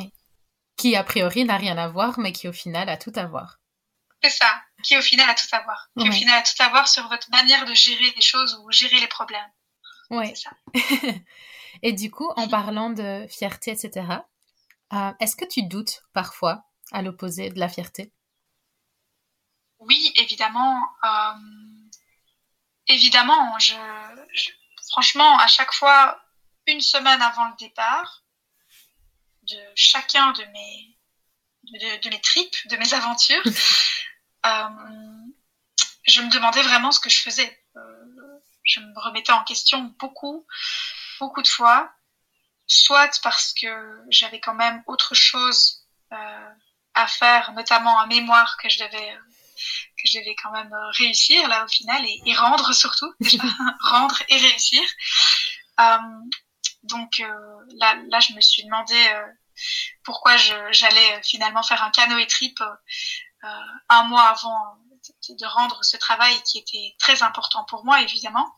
qui 0.77 0.95
a 0.95 1.03
priori 1.03 1.43
n'a 1.43 1.57
rien 1.57 1.77
à 1.77 1.87
voir, 1.87 2.19
mais 2.19 2.31
qui 2.31 2.47
au 2.47 2.53
final 2.53 2.87
a 2.89 2.97
tout 2.97 3.11
à 3.15 3.25
voir. 3.25 3.59
C'est 4.23 4.29
ça, 4.29 4.61
qui 4.83 4.97
au 4.97 5.01
final 5.01 5.29
a 5.29 5.33
tout 5.33 5.47
à 5.51 5.61
voir. 5.63 5.89
Qui 5.97 6.07
au 6.07 6.11
final 6.11 6.35
a 6.35 6.41
tout 6.41 6.63
à 6.63 6.69
voir 6.69 6.87
sur 6.87 7.07
votre 7.07 7.29
manière 7.31 7.65
de 7.65 7.73
gérer 7.73 8.11
les 8.15 8.21
choses 8.21 8.59
ou 8.63 8.71
gérer 8.71 8.99
les 8.99 9.07
problèmes. 9.07 9.51
Oui. 10.09 10.27
C'est 10.33 10.43
ça. 10.43 10.51
Et 11.83 11.93
du 11.93 12.09
coup, 12.09 12.29
en 12.35 12.47
parlant 12.47 12.89
de 12.89 13.27
fierté, 13.29 13.71
etc., 13.71 14.07
euh, 14.93 15.11
est-ce 15.19 15.35
que 15.35 15.45
tu 15.45 15.63
doutes 15.63 16.03
parfois 16.13 16.63
à 16.91 17.01
l'opposé 17.01 17.49
de 17.49 17.59
la 17.59 17.69
fierté? 17.69 18.13
Oui, 19.79 20.11
évidemment. 20.15 20.81
Euh, 21.03 21.33
évidemment, 22.87 23.59
je, 23.59 23.75
franchement, 24.89 25.37
à 25.39 25.47
chaque 25.47 25.73
fois, 25.73 26.19
une 26.65 26.81
semaine 26.81 27.21
avant 27.21 27.47
le 27.49 27.55
départ, 27.59 28.23
de 29.49 29.71
chacun 29.75 30.31
de 30.33 30.43
mes, 30.45 30.97
de, 31.63 32.01
de 32.01 32.09
mes 32.09 32.21
tripes, 32.21 32.67
de 32.69 32.77
mes 32.77 32.93
aventures, 32.93 33.43
euh, 34.45 34.69
je 36.05 36.21
me 36.21 36.29
demandais 36.29 36.61
vraiment 36.61 36.91
ce 36.91 36.99
que 36.99 37.09
je 37.09 37.21
faisais. 37.21 37.63
Euh, 37.75 37.81
je 38.63 38.79
me 38.79 38.99
remettais 38.99 39.31
en 39.31 39.43
question 39.43 39.95
beaucoup, 39.99 40.45
beaucoup 41.19 41.41
de 41.41 41.47
fois, 41.47 41.91
soit 42.65 43.19
parce 43.21 43.53
que 43.53 44.01
j'avais 44.09 44.39
quand 44.39 44.53
même 44.55 44.83
autre 44.87 45.15
chose 45.15 45.85
euh, 46.11 46.49
à 46.93 47.07
faire, 47.07 47.53
notamment 47.53 47.99
un 47.99 48.07
mémoire 48.07 48.57
que 48.57 48.69
je 48.69 48.79
devais 48.79 49.17
que 49.97 50.07
je 50.07 50.19
devais 50.19 50.35
quand 50.35 50.51
même 50.51 50.71
réussir 50.99 51.47
là 51.47 51.65
au 51.65 51.67
final 51.67 52.05
et, 52.05 52.21
et 52.27 52.35
rendre 52.35 52.73
surtout 52.73 53.11
rendre 53.81 54.21
et 54.29 54.37
réussir 54.37 54.83
euh, 55.79 55.97
donc 56.87 57.19
euh, 57.19 57.65
là, 57.75 57.95
là, 58.09 58.19
je 58.19 58.33
me 58.33 58.41
suis 58.41 58.63
demandé 58.63 58.95
euh, 58.95 59.27
pourquoi 60.03 60.37
j'allais 60.37 61.13
euh, 61.13 61.21
finalement 61.23 61.63
faire 61.63 61.83
un 61.83 61.91
canoë 61.91 62.27
trip 62.27 62.61
un 63.89 64.03
mois 64.03 64.23
avant 64.23 64.77
de 65.29 65.45
rendre 65.45 65.83
ce 65.83 65.95
travail 65.95 66.33
qui 66.43 66.57
était 66.57 66.95
très 66.99 67.23
important 67.23 67.63
pour 67.65 67.85
moi, 67.85 68.01
évidemment. 68.01 68.51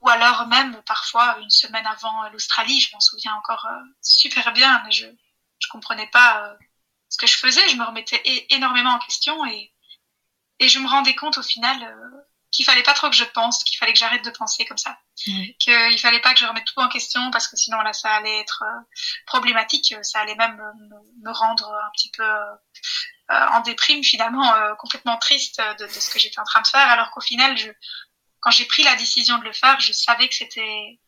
Ou 0.00 0.08
alors 0.10 0.46
même 0.48 0.82
parfois 0.82 1.38
une 1.38 1.50
semaine 1.50 1.86
avant 1.86 2.28
l'Australie, 2.28 2.80
je 2.80 2.92
m'en 2.92 3.00
souviens 3.00 3.34
encore 3.36 3.66
super 4.02 4.52
bien, 4.52 4.82
mais 4.84 4.90
je 4.90 5.06
je 5.60 5.68
comprenais 5.68 6.08
pas 6.08 6.54
ce 7.08 7.16
que 7.16 7.26
je 7.26 7.38
faisais, 7.38 7.66
je 7.70 7.76
me 7.76 7.84
remettais 7.84 8.20
énormément 8.50 8.90
en 8.90 8.98
question 8.98 9.46
et 9.46 9.72
et 10.58 10.68
je 10.68 10.78
me 10.78 10.88
rendais 10.88 11.14
compte 11.14 11.38
au 11.38 11.42
final 11.42 11.80
qu'il 12.54 12.64
fallait 12.64 12.84
pas 12.84 12.94
trop 12.94 13.10
que 13.10 13.16
je 13.16 13.24
pense, 13.24 13.64
qu'il 13.64 13.76
fallait 13.78 13.92
que 13.92 13.98
j'arrête 13.98 14.24
de 14.24 14.30
penser 14.30 14.64
comme 14.64 14.78
ça, 14.78 14.96
qu'il 15.16 15.98
fallait 15.98 16.20
pas 16.20 16.32
que 16.32 16.38
je 16.38 16.46
remette 16.46 16.64
tout 16.64 16.78
en 16.78 16.88
question 16.88 17.30
parce 17.32 17.48
que 17.48 17.56
sinon 17.56 17.80
là 17.80 17.92
ça 17.92 18.10
allait 18.10 18.40
être 18.40 18.62
euh, 18.62 18.80
problématique, 19.26 19.92
ça 20.02 20.20
allait 20.20 20.36
même 20.36 20.56
me, 20.56 21.24
me, 21.24 21.32
rendre 21.32 21.68
un 21.68 21.90
petit 21.94 22.12
peu 22.16 22.22
euh, 22.22 22.54
en 23.28 23.60
déprime 23.60 24.04
finalement, 24.04 24.54
euh, 24.54 24.74
complètement 24.76 25.16
triste 25.18 25.60
de, 25.80 25.84
de 25.84 26.00
ce 26.00 26.08
que 26.10 26.20
j'étais 26.20 26.38
en 26.38 26.44
train 26.44 26.60
de 26.60 26.66
faire, 26.68 26.88
alors 26.88 27.10
qu'au 27.10 27.20
final, 27.20 27.58
je, 27.58 27.70
quand 28.38 28.52
j'ai 28.52 28.66
pris 28.66 28.84
la 28.84 28.94
décision 28.94 29.38
de 29.38 29.44
le 29.44 29.52
faire, 29.52 29.80
je 29.80 29.92
savais 29.92 30.28
que 30.28 30.34
c'était 30.36 31.00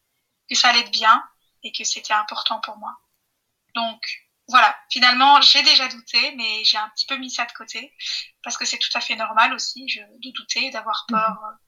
que 0.51 0.57
ça 0.57 0.71
allait 0.71 0.81
être 0.81 0.91
bien 0.91 1.23
et 1.63 1.71
que 1.71 1.85
c'était 1.85 2.13
important 2.13 2.61
pour 2.61 2.77
moi. 2.79 2.99
Donc 3.75 4.03
voilà, 4.49 4.77
finalement, 4.91 5.41
j'ai 5.41 5.63
déjà 5.63 5.89
douté, 5.89 6.35
mais 6.37 6.65
j'ai 6.65 6.79
un 6.79 6.89
petit 6.91 7.07
peu 7.07 7.17
mis 7.17 7.31
ça 7.31 7.45
de 7.47 7.53
côté 7.53 7.93
parce 8.43 8.57
que 8.57 8.65
c'est 8.65 8.79
tout 8.79 8.91
à 8.95 9.01
fait 9.01 9.17
normal 9.17 9.53
aussi 9.53 9.89
je, 9.89 10.01
de 10.01 10.33
douter, 10.33 10.71
d'avoir 10.71 11.05
mhm. 11.11 11.17
peur 11.17 11.31
mmh. 11.31 11.59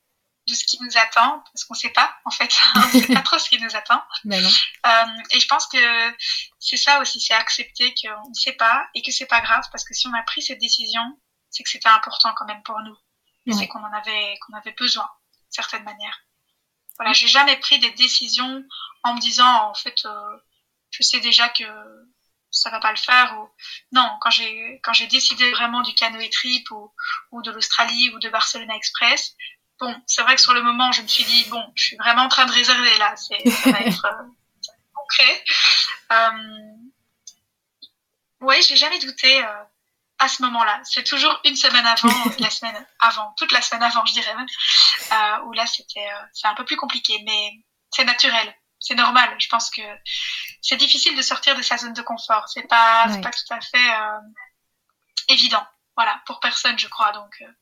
de 0.51 0.55
ce 0.55 0.65
qui 0.65 0.79
nous 0.81 0.97
attend 0.97 1.43
parce 1.53 1.65
qu'on 1.65 1.75
sait 1.75 1.91
pas 1.91 2.17
en 2.25 2.31
fait, 2.31 2.55
on 2.77 2.83
sait 2.83 3.13
pas 3.13 3.23
trop 3.23 3.39
ce 3.39 3.49
qui 3.49 3.61
nous 3.61 3.75
attend. 3.75 4.03
Ben 4.25 4.41
non. 4.41 4.51
Euh, 4.87 5.23
et 5.33 5.41
je 5.41 5.47
pense 5.49 5.67
que 5.67 6.15
c'est 6.61 6.77
ça 6.77 7.01
aussi, 7.01 7.21
c'est 7.21 7.35
accepter 7.35 7.93
qu'on 7.95 8.29
ne 8.29 8.35
sait 8.35 8.53
pas 8.53 8.87
et 8.95 9.03
que 9.03 9.11
c'est 9.11 9.27
pas 9.27 9.41
grave 9.41 9.65
parce 9.73 9.85
que 9.85 9.95
si 9.95 10.07
on 10.07 10.15
a 10.15 10.23
pris 10.23 10.43
cette 10.43 10.61
décision, 10.61 11.03
c'est 11.51 11.65
que 11.65 11.71
c'était 11.71 11.89
important 11.89 12.33
quand 12.37 12.47
même 12.47 12.63
pour 12.63 12.79
nous. 12.81 12.97
Ouais. 13.47 13.55
C'est 13.59 13.67
qu'on 13.67 13.83
en 13.83 13.93
avait 13.93 14.39
qu'on 14.47 14.57
avait 14.57 14.75
besoin 14.79 15.05
de 15.05 15.55
certaine 15.55 15.83
manière. 15.83 16.21
Voilà, 16.97 17.13
j'ai 17.13 17.29
jamais 17.29 17.57
pris 17.57 17.81
des 17.81 17.91
décisions 17.93 18.65
en 19.03 19.15
me 19.15 19.21
disant 19.21 19.69
en 19.71 19.75
fait, 19.75 20.05
euh, 20.05 20.37
je 20.91 21.03
sais 21.03 21.21
déjà 21.21 21.49
que 21.49 21.65
ça 22.51 22.71
va 22.71 22.81
pas 22.81 22.91
le 22.91 22.97
faire 22.97 23.39
ou 23.39 23.49
non 23.93 24.09
quand 24.21 24.31
j'ai 24.31 24.81
quand 24.83 24.93
j'ai 24.93 25.07
décidé 25.07 25.51
vraiment 25.53 25.83
du 25.83 25.95
canoë 25.95 26.31
trip 26.31 26.71
ou, 26.71 26.93
ou 27.33 27.43
de 27.43 27.51
l'Australie 27.51 28.11
ou 28.15 28.19
de 28.19 28.29
Barcelona 28.29 28.75
Express 28.75 29.35
bon 29.81 29.95
c'est 30.07 30.23
vrai 30.23 30.35
que 30.35 30.41
sur 30.41 30.55
le 30.55 30.63
moment 30.63 30.93
je 30.93 31.03
me 31.03 31.09
suis 31.09 31.25
dit 31.25 31.45
bon 31.51 31.65
je 31.75 31.85
suis 31.89 31.97
vraiment 31.97 32.23
en 32.23 32.29
train 32.29 32.47
de 32.47 32.53
réserver 32.53 32.97
là 32.99 33.15
c'est 33.17 33.49
ça 33.51 33.71
va 33.71 33.81
être 33.81 34.05
euh, 34.07 34.25
concret. 34.95 35.45
Euh, 36.13 36.87
ouais 38.41 38.63
j'ai 38.63 38.77
jamais 38.77 38.99
douté 38.99 39.45
euh, 39.45 39.65
à 40.19 40.29
ce 40.29 40.43
moment-là. 40.43 40.81
C'est 40.85 41.05
toujours 41.05 41.39
une 41.45 41.57
semaine 41.57 41.87
avant 41.87 42.09
la 42.39 42.51
semaine 42.51 42.87
avant 43.01 43.33
toute 43.37 43.53
la 43.53 43.63
semaine 43.63 43.83
avant 43.83 44.05
je 44.05 44.13
dirais 44.15 44.35
même 44.35 44.47
euh, 45.13 45.45
où 45.45 45.53
là 45.53 45.67
c'était 45.67 46.07
euh, 46.07 46.27
c'est 46.33 46.49
un 46.49 46.55
peu 46.55 46.65
plus 46.65 46.77
compliqué 46.77 47.23
mais 47.25 47.53
c'est 47.91 48.05
naturel. 48.05 48.55
C'est 48.81 48.95
normal. 48.95 49.35
Je 49.39 49.49
pense 49.49 49.71
que 49.71 49.83
c'est 50.61 50.77
difficile 50.77 51.17
de 51.17 51.23
sortir 51.23 51.57
de 51.57 51.63
sa 51.63 51.77
zone 51.77 51.93
de 51.93 52.03
confort. 52.03 52.49
C'est 52.49 52.67
pas, 52.67 53.07
c'est 53.11 53.21
pas 53.21 53.31
tout 53.31 53.55
à 53.55 53.61
fait 53.61 53.93
euh, 53.93 54.21
évident. 55.29 55.67
Voilà, 55.97 56.21
pour 56.27 56.41
personne, 56.41 56.79
je 56.79 56.89
crois. 56.89 57.13
Donc, 57.13 57.35
euh, 57.41 57.53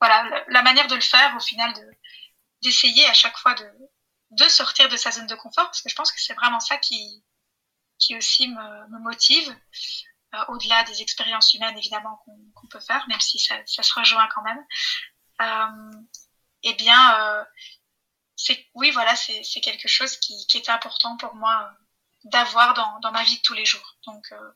voilà, 0.00 0.44
la 0.48 0.62
manière 0.62 0.86
de 0.88 0.94
le 0.94 1.00
faire, 1.00 1.34
au 1.36 1.40
final, 1.40 1.72
de 1.72 1.90
d'essayer 2.62 3.06
à 3.06 3.12
chaque 3.12 3.36
fois 3.36 3.54
de 3.54 3.70
de 4.30 4.48
sortir 4.48 4.88
de 4.88 4.96
sa 4.96 5.10
zone 5.10 5.26
de 5.26 5.34
confort, 5.34 5.66
parce 5.66 5.82
que 5.82 5.88
je 5.88 5.94
pense 5.94 6.10
que 6.10 6.20
c'est 6.20 6.34
vraiment 6.34 6.60
ça 6.60 6.76
qui 6.78 7.22
qui 7.98 8.16
aussi 8.16 8.48
me, 8.48 8.88
me 8.88 8.98
motive, 8.98 9.54
euh, 10.34 10.44
au-delà 10.48 10.82
des 10.84 11.02
expériences 11.02 11.54
humaines 11.54 11.76
évidemment 11.78 12.20
qu'on 12.24 12.36
qu 12.60 12.68
peut 12.68 12.80
faire, 12.80 13.06
même 13.08 13.20
si 13.20 13.38
ça, 13.38 13.54
ça, 13.66 13.82
se 13.82 13.94
rejoint 13.94 14.28
quand 14.34 14.42
même. 14.42 14.64
Euh, 15.40 15.98
eh 16.64 16.74
bien, 16.74 17.20
euh, 17.20 17.44
oui 18.74 18.90
voilà 18.90 19.14
c'est 19.16 19.60
quelque 19.60 19.88
chose 19.88 20.16
qui 20.16 20.46
qui 20.46 20.58
était 20.58 20.72
important 20.72 21.16
pour 21.16 21.34
moi 21.34 21.62
euh, 21.62 21.84
d'avoir 22.24 22.74
dans 22.74 22.98
dans 23.00 23.12
ma 23.12 23.22
vie 23.22 23.36
de 23.36 23.42
tous 23.42 23.54
les 23.54 23.64
jours. 23.64 23.96
Donc 24.06 24.24
euh, 24.32 24.50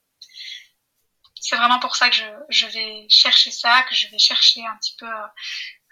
c'est 1.41 1.57
vraiment 1.57 1.79
pour 1.79 1.97
ça 1.97 2.09
que 2.09 2.17
je 2.17 2.25
je 2.49 2.67
vais 2.67 3.07
chercher 3.09 3.51
ça 3.51 3.83
que 3.85 3.95
je 3.95 4.09
vais 4.09 4.19
chercher 4.19 4.65
un 4.67 4.77
petit 4.77 4.95
peu 4.99 5.07
euh, 5.07 5.27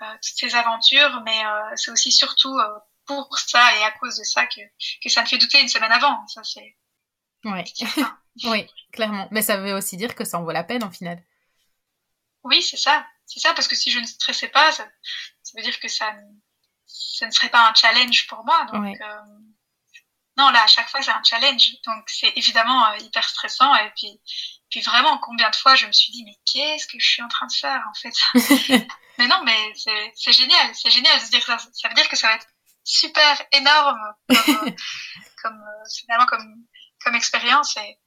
euh 0.02 0.14
toutes 0.14 0.38
ces 0.38 0.54
aventures. 0.54 1.22
Mais 1.24 1.44
euh, 1.44 1.76
c'est 1.76 1.90
aussi 1.90 2.12
surtout 2.12 2.58
euh, 2.58 2.78
pour 3.06 3.38
ça 3.38 3.76
et 3.76 3.84
à 3.84 3.92
cause 3.92 4.16
de 4.16 4.24
ça 4.24 4.46
que 4.46 4.60
que 5.02 5.08
ça 5.08 5.22
me 5.22 5.26
fait 5.26 5.38
douter 5.38 5.60
une 5.60 5.68
semaine 5.68 5.92
avant. 5.92 6.26
Ça 6.28 6.42
c'est 6.44 6.76
ouais. 7.44 7.64
oui 8.44 8.66
clairement. 8.92 9.28
Mais 9.30 9.42
ça 9.42 9.58
veut 9.58 9.74
aussi 9.74 9.96
dire 9.96 10.14
que 10.14 10.24
ça 10.24 10.38
en 10.38 10.44
vaut 10.44 10.52
la 10.52 10.64
peine 10.64 10.84
en 10.84 10.90
final. 10.90 11.22
Oui 12.42 12.62
c'est 12.62 12.76
ça. 12.76 13.06
C'est 13.26 13.40
ça 13.40 13.54
parce 13.54 13.66
que 13.66 13.74
si 13.74 13.90
je 13.90 13.98
ne 13.98 14.06
stressais 14.06 14.48
pas 14.48 14.70
ça, 14.72 14.88
ça 15.42 15.52
veut 15.56 15.62
dire 15.64 15.78
que 15.80 15.88
ça 15.88 16.12
ce 16.86 17.24
ne 17.24 17.30
serait 17.30 17.48
pas 17.48 17.68
un 17.68 17.74
challenge 17.74 18.26
pour 18.26 18.44
moi. 18.44 18.64
Donc, 18.72 18.82
ouais. 18.82 18.98
euh, 19.02 19.20
non, 20.36 20.50
là, 20.50 20.62
à 20.62 20.66
chaque 20.66 20.88
fois, 20.88 21.02
c'est 21.02 21.10
un 21.10 21.22
challenge. 21.22 21.72
Donc, 21.86 22.04
c'est 22.08 22.32
évidemment 22.36 22.86
euh, 22.88 22.98
hyper 22.98 23.26
stressant. 23.28 23.74
Et 23.76 23.90
puis, 23.96 24.20
puis 24.70 24.80
vraiment, 24.80 25.18
combien 25.18 25.48
de 25.48 25.56
fois 25.56 25.74
je 25.76 25.86
me 25.86 25.92
suis 25.92 26.12
dit, 26.12 26.24
mais 26.24 26.36
qu'est-ce 26.44 26.86
que 26.86 26.98
je 26.98 27.08
suis 27.08 27.22
en 27.22 27.28
train 27.28 27.46
de 27.46 27.52
faire, 27.52 27.82
en 27.88 27.94
fait 27.94 28.14
Mais 29.18 29.28
non, 29.28 29.42
mais 29.44 29.72
c'est 30.14 30.32
génial. 30.32 30.74
C'est 30.74 30.90
génial 30.90 31.18
de 31.18 31.24
se 31.24 31.30
dire 31.30 31.42
ça. 31.42 31.56
Ça 31.58 31.88
veut 31.88 31.94
dire 31.94 32.08
que 32.08 32.16
ça 32.16 32.28
va 32.28 32.34
être 32.34 32.46
super 32.84 33.42
énorme 33.52 33.98
comme, 34.28 34.36
comme 35.42 35.60
euh, 35.60 35.88
finalement, 35.98 36.26
comme, 36.26 36.66
comme 37.02 37.14
expérience. 37.14 37.76
Et, 37.78 37.98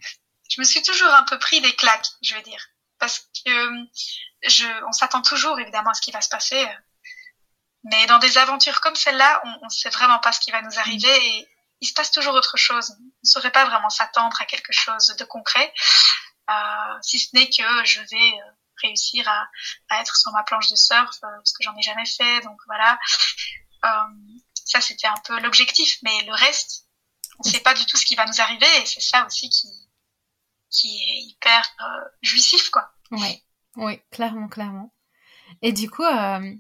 je 0.50 0.62
me 0.62 0.66
suis 0.66 0.82
toujours 0.82 1.14
un 1.14 1.24
peu 1.24 1.38
pris 1.38 1.62
des 1.62 1.76
claques, 1.76 2.08
je 2.24 2.34
veux 2.34 2.42
dire, 2.42 2.66
parce 2.98 3.20
que 3.46 3.70
je, 4.48 4.66
on 4.88 4.92
s'attend 4.92 5.22
toujours 5.22 5.60
évidemment 5.60 5.92
à 5.92 5.94
ce 5.94 6.02
qui 6.02 6.12
va 6.12 6.22
se 6.22 6.30
passer, 6.30 6.68
mais 7.84 8.06
dans 8.08 8.20
des 8.20 8.38
aventures 8.38 8.82
comme 8.82 8.96
celle-là, 8.96 9.42
on, 9.46 9.66
ne 9.66 9.70
sait 9.70 9.90
vraiment 9.90 10.20
pas 10.20 10.32
ce 10.32 10.40
qui 10.40 10.52
va 10.52 10.62
nous 10.62 10.80
arriver 10.80 11.28
et 11.28 11.48
il 11.82 11.88
se 11.88 11.94
passe 11.94 12.12
toujours 12.12 12.34
autre 12.34 12.58
chose. 12.58 12.92
On 13.00 13.04
ne 13.04 13.10
saurait 13.30 13.52
pas 13.52 13.66
vraiment 13.66 13.90
s'attendre 13.90 14.40
à 14.42 14.46
quelque 14.46 14.74
chose 14.74 15.08
de 15.18 15.24
concret, 15.24 15.74
euh, 16.50 16.98
si 17.02 17.20
ce 17.20 17.36
n'est 17.36 17.50
que 17.50 17.86
je 17.86 18.02
vais 18.02 18.40
euh, 18.40 18.52
réussir 18.82 19.28
à, 19.28 19.48
à, 19.90 20.02
être 20.02 20.16
sur 20.16 20.32
ma 20.32 20.44
planche 20.44 20.70
de 20.70 20.76
surf, 20.76 21.18
euh, 21.24 21.28
parce 21.38 21.54
que 21.54 21.64
j'en 21.64 21.76
ai 21.76 21.82
jamais 21.82 22.06
fait, 22.06 22.42
donc 22.42 22.60
voilà. 22.68 22.98
Euh, 23.86 23.90
ça, 24.66 24.82
c'était 24.82 25.08
un 25.08 25.18
peu 25.26 25.40
l'objectif, 25.40 25.98
mais 26.04 26.24
le 26.26 26.34
reste, 26.34 26.86
on 27.40 27.48
ne 27.48 27.54
sait 27.54 27.62
pas 27.62 27.74
du 27.74 27.86
tout 27.86 27.98
ce 27.98 28.06
qui 28.06 28.16
va 28.16 28.26
nous 28.26 28.42
arriver, 28.42 28.68
et 28.82 28.86
c'est 28.86 29.02
ça 29.02 29.26
aussi 29.26 29.50
qui, 29.50 29.70
qui 30.70 30.88
est 30.88 31.22
hyper 31.32 31.68
euh, 31.82 32.10
jouissif, 32.22 32.70
quoi. 32.70 32.92
Oui, 33.12 33.44
oui, 33.76 34.02
clairement, 34.12 34.48
clairement. 34.48 34.94
Et 35.62 35.74
du 35.74 35.90
coup, 35.90 36.04
euh, 36.04 36.54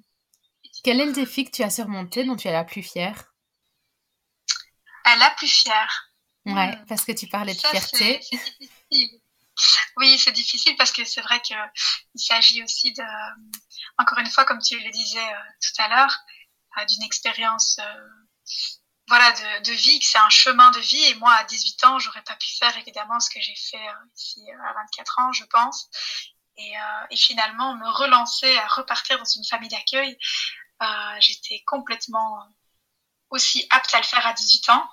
quel 0.84 1.00
est 1.00 1.06
le 1.06 1.14
défi 1.14 1.46
que 1.46 1.52
tu 1.52 1.64
as 1.64 1.70
surmonté 1.70 2.24
dont 2.24 2.36
tu 2.36 2.48
es 2.48 2.52
la 2.52 2.64
plus 2.64 2.84
fière? 2.84 3.26
La 5.18 5.32
plus 5.32 5.48
fière. 5.48 6.12
Ouais, 6.46 6.76
hmm. 6.76 6.86
parce 6.88 7.04
que 7.04 7.12
tu 7.12 7.28
parlais 7.28 7.54
de 7.54 7.60
fierté. 7.60 8.22
Oui, 9.98 10.18
c'est 10.18 10.32
difficile 10.32 10.76
parce 10.78 10.92
que 10.92 11.04
c'est 11.04 11.22
vrai 11.22 11.42
qu'il 11.42 11.58
s'agit 12.16 12.64
aussi 12.64 12.94
de, 12.94 13.04
encore 13.98 14.20
une 14.20 14.30
fois, 14.30 14.46
comme 14.46 14.62
tu 14.62 14.80
le 14.80 14.90
disais 14.90 15.20
euh, 15.20 15.52
tout 15.62 15.82
à 15.82 15.90
l'heure, 15.90 16.18
euh, 16.78 16.86
d'une 16.86 17.04
expérience 17.04 17.78
euh, 17.80 18.10
voilà, 19.08 19.32
de, 19.32 19.64
de 19.64 19.74
vie, 19.74 20.00
que 20.00 20.06
c'est 20.06 20.20
un 20.20 20.30
chemin 20.30 20.72
de 20.72 20.80
vie. 20.80 21.04
Et 21.06 21.16
moi, 21.16 21.34
à 21.34 21.44
18 21.44 21.84
ans, 21.86 22.00
j'aurais 22.00 22.24
pas 22.24 22.36
pu 22.36 22.48
faire 22.58 22.78
évidemment 22.78 23.20
ce 23.20 23.30
que 23.30 23.42
j'ai 23.42 23.56
fait 23.56 23.86
ici 24.16 24.42
à 24.66 24.74
24 24.74 25.20
ans, 25.20 25.34
je 25.34 25.44
pense. 25.46 25.90
Et, 26.58 26.74
et, 27.10 27.16
finalement, 27.18 27.76
me 27.76 27.90
relancer 27.90 28.56
à 28.58 28.68
repartir 28.68 29.18
dans 29.18 29.26
une 29.26 29.46
famille 29.46 29.70
d'accueil, 29.70 30.18
j'étais 31.20 31.64
complètement 31.66 32.40
aussi 33.30 33.66
apte 33.70 33.94
à 33.94 34.00
le 34.00 34.04
faire 34.04 34.26
à 34.26 34.34
18 34.34 34.70
ans. 34.70 34.90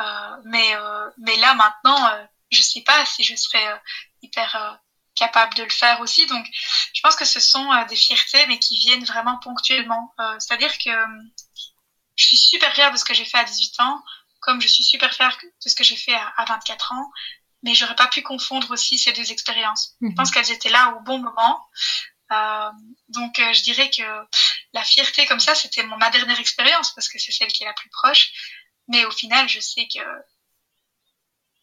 Euh, 0.00 0.36
mais, 0.44 0.74
euh, 0.74 1.10
mais 1.18 1.36
là, 1.36 1.54
maintenant, 1.54 2.28
je 2.50 2.62
sais 2.62 2.82
pas 2.82 3.04
si 3.04 3.24
je 3.24 3.34
serais 3.34 3.82
hyper 4.22 4.80
capable 5.14 5.54
de 5.54 5.64
le 5.64 5.70
faire 5.70 6.00
aussi. 6.00 6.26
Donc, 6.26 6.46
je 6.94 7.00
pense 7.02 7.16
que 7.16 7.24
ce 7.24 7.40
sont 7.40 7.84
des 7.88 7.96
fiertés, 7.96 8.46
mais 8.46 8.58
qui 8.58 8.78
viennent 8.78 9.04
vraiment 9.04 9.38
ponctuellement. 9.38 10.14
C'est-à-dire 10.38 10.76
que 10.78 10.90
je 12.16 12.24
suis 12.24 12.36
super 12.36 12.72
fière 12.74 12.92
de 12.92 12.96
ce 12.96 13.04
que 13.04 13.14
j'ai 13.14 13.24
fait 13.24 13.38
à 13.38 13.44
18 13.44 13.80
ans, 13.80 14.02
comme 14.40 14.60
je 14.60 14.68
suis 14.68 14.84
super 14.84 15.12
fière 15.12 15.36
de 15.42 15.68
ce 15.68 15.74
que 15.74 15.84
j'ai 15.84 15.96
fait 15.96 16.14
à, 16.14 16.32
à 16.36 16.44
24 16.44 16.92
ans 16.92 17.10
mais 17.62 17.74
j'aurais 17.74 17.96
pas 17.96 18.06
pu 18.06 18.22
confondre 18.22 18.70
aussi 18.70 18.98
ces 18.98 19.12
deux 19.12 19.32
expériences. 19.32 19.96
Je 20.00 20.08
pense 20.14 20.28
mhm. 20.28 20.34
qu'elles 20.34 20.52
étaient 20.52 20.70
là 20.70 20.94
au 20.96 21.00
bon 21.00 21.18
moment. 21.18 21.66
Euh, 22.30 22.70
donc 23.08 23.38
euh, 23.40 23.52
je 23.52 23.62
dirais 23.62 23.90
que 23.90 24.02
la 24.78 24.84
fierté 24.84 25.26
comme 25.26 25.40
ça, 25.40 25.54
c'était 25.56 25.82
ma 25.82 26.10
dernière 26.10 26.38
expérience 26.38 26.92
parce 26.94 27.08
que 27.08 27.18
c'est 27.18 27.32
celle 27.32 27.48
qui 27.48 27.64
est 27.64 27.66
la 27.66 27.72
plus 27.72 27.90
proche. 27.90 28.30
Mais 28.86 29.04
au 29.04 29.10
final, 29.10 29.48
je 29.48 29.60
sais 29.60 29.88
que 29.92 30.00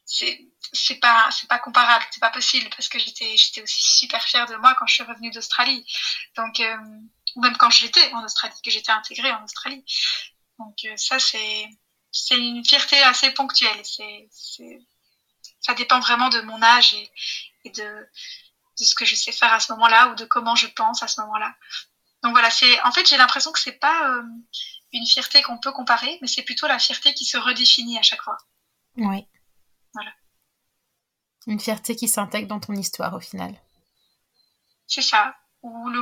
c'est 0.05 0.99
pas 0.99 1.29
c'est 1.31 1.47
pas 1.47 1.59
comparable, 1.59 2.05
c'est 2.11 2.19
pas 2.19 2.29
possible 2.29 2.69
parce 2.69 2.89
que 2.89 2.99
j'étais 2.99 3.61
aussi 3.61 3.97
super 3.99 4.21
fière 4.23 4.45
de 4.45 4.55
moi 4.55 4.75
quand 4.75 4.85
je 4.85 4.95
suis 4.95 5.03
revenue 5.03 5.31
d'Australie. 5.31 5.85
Donc 6.35 6.59
euh, 6.59 6.77
même 7.37 7.57
quand 7.57 7.69
j'étais 7.69 8.11
en 8.13 8.23
Australie, 8.23 8.53
que 8.63 8.69
j'étais 8.69 8.91
intégrée 8.91 9.31
en 9.31 9.43
Australie. 9.43 9.83
Donc 10.59 10.75
euh, 10.85 10.95
ça 10.97 11.17
c'est 11.19 12.37
une 12.37 12.63
fierté 12.65 13.01
assez 13.03 13.31
ponctuelle. 13.31 13.81
Ça 15.61 15.73
dépend 15.73 15.99
vraiment 15.99 16.29
de 16.29 16.41
mon 16.41 16.61
âge 16.61 16.93
et, 17.63 17.69
de 17.71 18.09
ce 18.75 18.93
que 18.93 19.05
je 19.05 19.15
sais 19.15 19.31
faire 19.31 19.53
à 19.53 19.59
ce 19.59 19.71
moment-là 19.73 20.09
ou 20.09 20.15
de 20.15 20.25
comment 20.25 20.55
je 20.55 20.67
pense 20.67 21.01
à 21.01 21.07
ce 21.07 21.21
moment-là. 21.21 21.55
Donc 22.25 22.33
voilà, 22.33 22.49
c'est 22.49 22.81
en 22.81 22.91
fait 22.91 23.07
j'ai 23.07 23.17
l'impression 23.17 23.51
que 23.51 23.59
c'est 23.59 23.77
pas 23.77 24.09
euh, 24.09 24.23
une 24.91 25.05
fierté 25.05 25.43
qu'on 25.43 25.59
peut 25.59 25.71
comparer, 25.71 26.17
mais 26.21 26.27
c'est 26.27 26.41
plutôt 26.41 26.65
la 26.65 26.79
fierté 26.79 27.13
qui 27.13 27.23
se 27.23 27.37
redéfinit 27.37 27.99
à 27.99 28.01
chaque 28.01 28.23
fois. 28.23 28.35
Oui. 28.97 29.27
Voilà. 29.93 30.11
Une 31.45 31.59
fierté 31.59 31.95
qui 31.95 32.07
s'intègre 32.07 32.47
dans 32.47 32.59
ton 32.59 32.73
histoire 32.73 33.13
au 33.13 33.19
final. 33.19 33.55
C'est 34.87 35.03
ça. 35.03 35.35
Ou 35.61 35.87
le... 35.89 36.01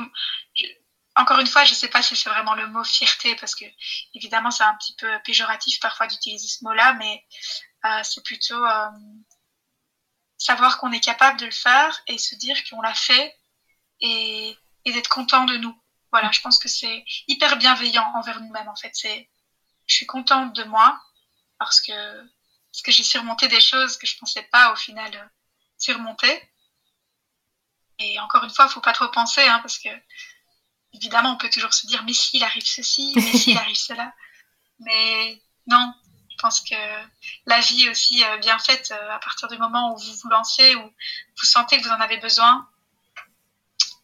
Encore 1.18 1.40
une 1.40 1.48
fois, 1.48 1.66
je 1.66 1.74
sais 1.74 1.90
pas 1.90 2.02
si 2.02 2.16
c'est 2.16 2.30
vraiment 2.30 2.56
le 2.56 2.68
mot 2.68 2.86
fierté 2.86 3.36
parce 3.36 3.54
que 3.54 3.66
évidemment 4.14 4.50
c'est 4.50 4.64
un 4.64 4.76
petit 4.76 4.96
peu 4.96 5.10
péjoratif 5.26 5.82
parfois 5.82 6.08
d'utiliser 6.08 6.48
ce 6.48 6.64
mot-là, 6.64 6.94
mais 6.94 7.22
euh, 7.84 8.00
c'est 8.04 8.24
plutôt 8.24 8.66
euh, 8.66 8.90
savoir 10.38 10.78
qu'on 10.78 10.94
est 10.94 11.04
capable 11.04 11.38
de 11.38 11.48
le 11.48 11.52
faire 11.52 12.02
et 12.08 12.18
se 12.18 12.36
dire 12.36 12.56
qu'on 12.70 12.82
l'a 12.82 12.94
fait 12.94 13.36
et, 14.00 14.58
et 14.86 14.94
d'être 14.94 15.10
content 15.10 15.44
de 15.44 15.58
nous. 15.58 15.78
Voilà, 16.14 16.32
je 16.32 16.42
pense 16.42 16.60
que 16.60 16.70
c'est 16.70 17.04
hyper 17.28 17.58
bienveillant 17.58 18.06
envers 18.14 18.40
nous-mêmes 18.40 18.70
en 18.70 18.76
fait. 18.76 18.92
C'est, 18.94 19.28
je 19.88 19.96
suis 19.96 20.06
contente 20.06 20.56
de 20.56 20.64
moi 20.64 21.02
parce 21.58 21.82
que 21.82 21.92
parce 22.72 22.84
que 22.84 22.92
j'ai 22.92 23.04
surmonté 23.04 23.48
des 23.48 23.60
choses 23.60 23.98
que 23.98 24.06
je 24.06 24.16
pensais 24.20 24.44
pas 24.44 24.72
au 24.72 24.76
final 24.76 25.32
surmonter. 25.80 26.40
Et 27.98 28.20
encore 28.20 28.44
une 28.44 28.52
fois, 28.52 28.68
faut 28.70 28.80
pas 28.80 28.94
trop 28.94 29.08
penser 29.08 29.42
hein, 29.42 29.58
parce 29.62 29.80
que 29.80 29.90
évidemment, 30.94 31.32
on 31.32 31.38
peut 31.38 31.50
toujours 31.50 31.74
se 31.74 31.88
dire 31.88 32.04
mais 32.04 32.14
s'il 32.14 32.44
arrive 32.44 32.66
ceci, 32.66 33.12
mais 33.16 33.34
s'il 33.34 33.58
arrive 33.64 33.76
cela. 33.76 34.14
Mais 34.78 35.42
non, 35.66 35.96
je 36.30 36.36
pense 36.38 36.62
que 36.62 36.76
la 37.48 37.60
vie 37.60 37.86
est 37.86 37.90
aussi 37.90 38.24
euh, 38.24 38.38
bien 38.38 38.60
faite 38.60 38.92
euh, 38.92 39.16
à 39.16 39.18
partir 39.18 39.48
du 39.48 39.58
moment 39.58 39.96
où 39.96 39.98
vous 39.98 40.14
vous 40.22 40.30
lancez, 40.30 40.76
où 40.76 40.84
vous 40.84 41.46
sentez 41.46 41.80
que 41.80 41.84
vous 41.84 41.92
en 41.92 42.02
avez 42.02 42.18
besoin. 42.18 42.70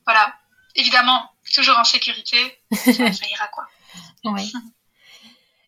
Voilà. 0.06 0.36
Évidemment, 0.74 1.32
toujours 1.54 1.78
en 1.78 1.84
sécurité, 1.84 2.38
ça, 2.72 2.92
ira 3.32 3.48
quoi. 3.52 3.68
Oui. 4.26 4.52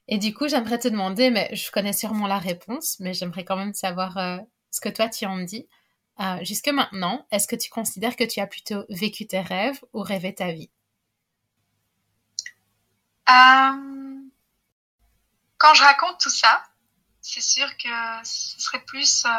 Et 0.07 0.17
du 0.17 0.33
coup, 0.33 0.47
j'aimerais 0.47 0.79
te 0.79 0.87
demander, 0.87 1.29
mais 1.29 1.49
je 1.55 1.71
connais 1.71 1.93
sûrement 1.93 2.27
la 2.27 2.39
réponse, 2.39 2.97
mais 2.99 3.13
j'aimerais 3.13 3.45
quand 3.45 3.55
même 3.55 3.73
savoir 3.73 4.17
euh, 4.17 4.37
ce 4.69 4.81
que 4.81 4.89
toi 4.89 5.07
tu 5.09 5.25
en 5.25 5.39
dis. 5.39 5.67
jusque 6.41 6.67
maintenant, 6.69 7.25
est-ce 7.31 7.47
que 7.47 7.55
tu 7.55 7.69
considères 7.69 8.15
que 8.15 8.23
tu 8.23 8.39
as 8.39 8.47
plutôt 8.47 8.83
vécu 8.89 9.25
tes 9.27 9.41
rêves 9.41 9.79
ou 9.93 10.01
rêvé 10.01 10.35
ta 10.35 10.51
vie? 10.51 10.69
Quand 15.61 15.75
je 15.75 15.83
raconte 15.83 16.19
tout 16.19 16.31
ça, 16.31 16.63
c'est 17.21 17.39
sûr 17.39 17.67
que 17.77 17.87
ce 18.23 18.59
serait 18.59 18.83
plus 18.83 19.25
euh, 19.25 19.29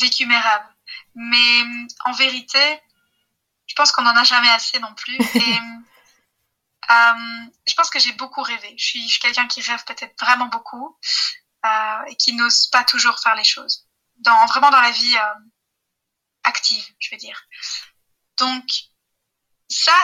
vécu 0.00 0.26
mes 0.26 0.36
rêves. 0.36 0.66
Mais 1.14 1.62
en 2.04 2.12
vérité, 2.12 2.58
je 3.72 3.74
pense 3.74 3.90
qu'on 3.90 4.02
n'en 4.02 4.14
a 4.14 4.24
jamais 4.24 4.50
assez 4.50 4.78
non 4.80 4.92
plus. 4.94 5.16
Et 5.34 5.58
euh, 6.90 7.50
je 7.66 7.74
pense 7.74 7.88
que 7.88 7.98
j'ai 7.98 8.12
beaucoup 8.12 8.42
rêvé. 8.42 8.74
Je 8.76 8.84
suis, 8.84 9.18
quelqu'un 9.18 9.46
qui 9.48 9.62
rêve 9.62 9.82
peut-être 9.84 10.14
vraiment 10.20 10.48
beaucoup 10.48 10.98
euh, 11.64 12.02
et 12.06 12.16
qui 12.16 12.34
n'ose 12.34 12.66
pas 12.66 12.84
toujours 12.84 13.18
faire 13.18 13.34
les 13.34 13.44
choses. 13.44 13.88
Dans, 14.16 14.44
vraiment 14.44 14.70
dans 14.70 14.80
la 14.82 14.90
vie 14.90 15.16
euh, 15.16 15.40
active, 16.44 16.84
je 16.98 17.12
veux 17.12 17.16
dire. 17.16 17.42
Donc, 18.36 18.64
ça, 19.70 19.96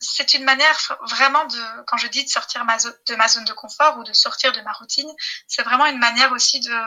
c'est 0.00 0.34
une 0.34 0.42
manière 0.42 0.76
vraiment 1.02 1.44
de, 1.44 1.82
quand 1.86 1.98
je 1.98 2.08
dis 2.08 2.24
de 2.24 2.28
sortir 2.28 2.62
de 2.62 3.14
ma 3.14 3.28
zone 3.28 3.44
de 3.44 3.52
confort 3.52 3.96
ou 3.98 4.02
de 4.02 4.12
sortir 4.12 4.50
de 4.50 4.60
ma 4.62 4.72
routine, 4.72 5.10
c'est 5.46 5.62
vraiment 5.62 5.86
une 5.86 6.00
manière 6.00 6.32
aussi 6.32 6.58
de 6.58 6.82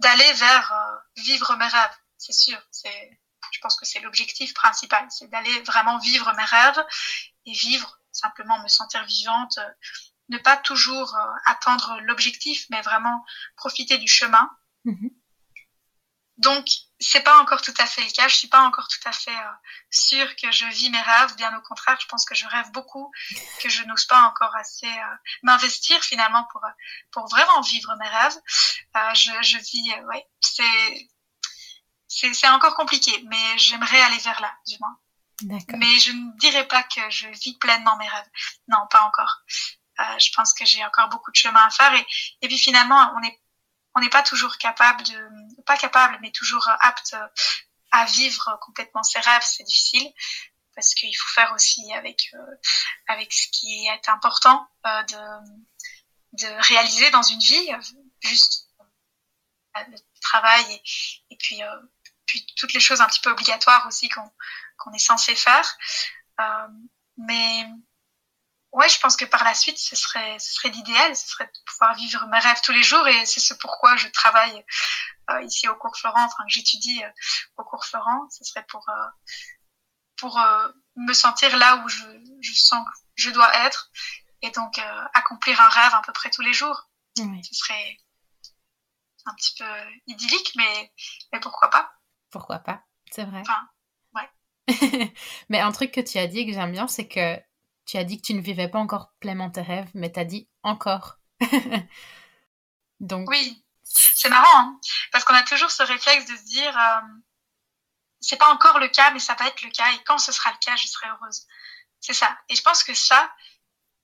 d'aller 0.00 0.30
vers 0.34 1.02
vivre 1.16 1.56
mes 1.56 1.66
rêves. 1.66 1.96
C'est 2.18 2.34
sûr, 2.34 2.60
c'est, 2.70 3.18
je 3.56 3.60
pense 3.62 3.76
que 3.76 3.86
c'est 3.86 4.00
l'objectif 4.00 4.52
principal, 4.52 5.06
c'est 5.08 5.28
d'aller 5.28 5.62
vraiment 5.62 5.98
vivre 5.98 6.30
mes 6.36 6.44
rêves 6.44 6.84
et 7.46 7.52
vivre 7.52 7.98
simplement 8.12 8.62
me 8.62 8.68
sentir 8.68 9.02
vivante, 9.04 9.56
euh, 9.58 9.70
ne 10.28 10.36
pas 10.38 10.58
toujours 10.58 11.14
euh, 11.16 11.32
attendre 11.46 11.98
l'objectif, 12.02 12.66
mais 12.68 12.82
vraiment 12.82 13.24
profiter 13.56 13.96
du 13.96 14.08
chemin. 14.08 14.50
Mm-hmm. 14.84 15.10
Donc, 16.36 16.66
c'est 17.00 17.22
pas 17.22 17.40
encore 17.40 17.62
tout 17.62 17.72
à 17.78 17.86
fait 17.86 18.02
le 18.02 18.10
cas. 18.10 18.28
Je 18.28 18.36
suis 18.36 18.48
pas 18.48 18.60
encore 18.60 18.88
tout 18.88 19.08
à 19.08 19.12
fait 19.12 19.30
euh, 19.30 19.52
sûre 19.90 20.36
que 20.36 20.52
je 20.52 20.66
vis 20.66 20.90
mes 20.90 21.00
rêves. 21.00 21.34
Bien 21.36 21.56
au 21.56 21.62
contraire, 21.62 21.98
je 21.98 22.06
pense 22.08 22.26
que 22.26 22.34
je 22.34 22.46
rêve 22.46 22.70
beaucoup, 22.72 23.10
que 23.62 23.70
je 23.70 23.84
n'ose 23.84 24.04
pas 24.04 24.20
encore 24.28 24.54
assez 24.56 24.86
euh, 24.86 25.16
m'investir 25.42 25.98
finalement 26.02 26.46
pour 26.52 26.60
pour 27.10 27.26
vraiment 27.28 27.62
vivre 27.62 27.96
mes 27.98 28.08
rêves. 28.08 28.38
je, 29.14 29.32
je 29.42 29.56
vis, 29.56 29.94
ouais, 30.08 30.26
c'est 30.40 31.08
c'est 32.08 32.32
c'est 32.34 32.48
encore 32.48 32.74
compliqué, 32.74 33.12
mais 33.28 33.58
j'aimerais 33.58 34.00
aller 34.00 34.18
vers 34.18 34.40
là, 34.40 34.52
du 34.66 34.76
moins. 34.80 34.98
Mais 35.76 35.98
je 35.98 36.12
ne 36.12 36.38
dirais 36.38 36.66
pas 36.66 36.82
que 36.82 37.10
je 37.10 37.28
vis 37.28 37.58
pleinement 37.58 37.96
mes 37.98 38.08
rêves. 38.08 38.30
Non, 38.68 38.78
pas 38.90 39.02
encore. 39.02 39.42
je 39.98 40.30
pense 40.34 40.54
que 40.54 40.64
j'ai 40.64 40.84
encore 40.84 41.08
beaucoup 41.10 41.30
de 41.30 41.36
chemin 41.36 41.64
à 41.66 41.70
faire 41.70 41.92
et 41.94 42.06
et 42.42 42.48
puis 42.48 42.58
finalement, 42.58 43.12
on 43.16 43.22
est 43.22 43.40
on 43.94 44.00
n'est 44.00 44.10
pas 44.10 44.22
toujours 44.22 44.58
capable 44.58 45.02
de, 45.04 45.62
pas 45.62 45.76
capable, 45.78 46.18
mais 46.20 46.30
toujours 46.30 46.68
apte 46.80 47.16
à 47.90 48.04
vivre 48.04 48.58
complètement 48.60 49.02
ses 49.02 49.20
rêves, 49.20 49.42
c'est 49.42 49.64
difficile 49.64 50.12
parce 50.76 50.94
qu'il 50.94 51.16
faut 51.16 51.28
faire 51.28 51.52
aussi 51.52 51.92
avec 51.94 52.30
euh, 52.34 52.56
avec 53.08 53.32
ce 53.32 53.48
qui 53.48 53.86
est 53.86 54.08
important 54.08 54.68
euh, 54.86 55.02
de 55.04 55.16
de 56.32 56.66
réaliser 56.68 57.10
dans 57.10 57.22
une 57.22 57.40
vie, 57.40 57.70
juste 58.20 58.68
euh, 59.76 59.80
travail 60.20 60.82
et, 61.30 61.36
puis, 61.38 61.62
puis 62.26 62.46
toutes 62.56 62.72
les 62.72 62.80
choses 62.80 63.00
un 63.00 63.06
petit 63.06 63.20
peu 63.20 63.30
obligatoires 63.30 63.86
aussi 63.86 64.08
qu'on 64.08 64.92
est 64.92 64.98
censé 64.98 65.34
faire. 65.34 65.76
mais 67.16 67.66
ouais, 68.76 68.88
je 68.88 69.00
pense 69.00 69.16
que 69.16 69.24
par 69.24 69.42
la 69.42 69.54
suite, 69.54 69.78
ce 69.78 69.96
serait, 69.96 70.38
ce 70.38 70.52
serait 70.52 70.68
l'idéal, 70.68 71.16
ce 71.16 71.28
serait 71.28 71.46
de 71.46 71.58
pouvoir 71.66 71.94
vivre 71.94 72.26
mes 72.26 72.38
rêves 72.38 72.60
tous 72.62 72.72
les 72.72 72.82
jours 72.82 73.06
et 73.08 73.24
c'est 73.26 73.40
ce 73.40 73.54
pourquoi 73.54 73.96
je 73.96 74.08
travaille 74.08 74.64
euh, 75.30 75.42
ici 75.42 75.66
au 75.68 75.74
cours 75.76 75.96
Florent, 75.96 76.24
enfin 76.24 76.44
que 76.44 76.52
j'étudie 76.52 77.02
euh, 77.02 77.10
au 77.56 77.64
cours 77.64 77.84
Florent, 77.84 78.28
ce 78.30 78.44
serait 78.44 78.64
pour 78.68 78.86
euh, 78.88 79.08
pour 80.18 80.40
me 80.96 81.12
sentir 81.12 81.54
là 81.58 81.76
où 81.76 81.88
je, 81.90 82.04
je 82.40 82.54
sens 82.54 82.82
que 82.86 82.92
je 83.16 83.28
dois 83.28 83.54
être 83.66 83.90
et 84.40 84.50
donc 84.50 84.80
accomplir 85.12 85.60
un 85.60 85.68
rêve 85.68 85.94
à 85.94 86.00
peu 86.00 86.12
près 86.14 86.30
tous 86.30 86.40
les 86.40 86.54
jours. 86.54 86.88
Ce 87.18 87.54
serait 87.54 87.98
un 89.26 89.34
petit 89.34 89.54
peu 89.58 89.70
idyllique, 90.06 90.52
mais, 90.56 90.92
mais 91.32 91.40
pourquoi 91.40 91.68
pas 91.68 91.92
Pourquoi 92.36 92.58
pas, 92.58 92.82
c'est 93.10 93.24
vrai. 93.24 93.42
Ouais. 94.14 94.28
mais 95.48 95.58
un 95.58 95.72
truc 95.72 95.90
que 95.90 96.02
tu 96.02 96.18
as 96.18 96.26
dit 96.26 96.44
que 96.44 96.52
j'aime 96.52 96.72
bien, 96.72 96.86
c'est 96.86 97.08
que 97.08 97.40
tu 97.86 97.96
as 97.96 98.04
dit 98.04 98.20
que 98.20 98.26
tu 98.26 98.34
ne 98.34 98.42
vivais 98.42 98.68
pas 98.68 98.78
encore 98.78 99.14
pleinement 99.20 99.50
tes 99.50 99.62
rêves, 99.62 99.88
mais 99.94 100.12
tu 100.12 100.20
as 100.20 100.26
dit 100.26 100.46
encore. 100.62 101.16
Donc. 103.00 103.26
Oui, 103.30 103.64
c'est 103.82 104.28
marrant, 104.28 104.58
hein, 104.58 104.78
parce 105.12 105.24
qu'on 105.24 105.32
a 105.32 105.44
toujours 105.44 105.70
ce 105.70 105.82
réflexe 105.82 106.26
de 106.26 106.36
se 106.36 106.42
dire, 106.42 106.78
euh, 106.78 107.00
c'est 108.20 108.36
pas 108.36 108.52
encore 108.52 108.80
le 108.80 108.88
cas, 108.88 109.10
mais 109.12 109.18
ça 109.18 109.34
va 109.34 109.46
être 109.46 109.62
le 109.62 109.70
cas, 109.70 109.90
et 109.94 110.04
quand 110.04 110.18
ce 110.18 110.30
sera 110.30 110.52
le 110.52 110.58
cas, 110.58 110.76
je 110.76 110.88
serai 110.88 111.08
heureuse. 111.08 111.46
C'est 112.00 112.12
ça. 112.12 112.36
Et 112.50 112.54
je 112.54 112.60
pense 112.60 112.84
que 112.84 112.92
ça, 112.92 113.32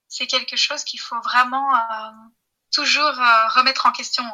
c'est 0.09 0.27
quelque 0.27 0.57
chose 0.57 0.85
qu'il 0.85 1.01
faut 1.01 1.21
vraiment 1.21 1.75
euh, 1.75 2.11
toujours 2.73 3.05
euh, 3.21 3.49
remettre 3.49 3.85
en 3.85 3.93
question. 3.93 4.25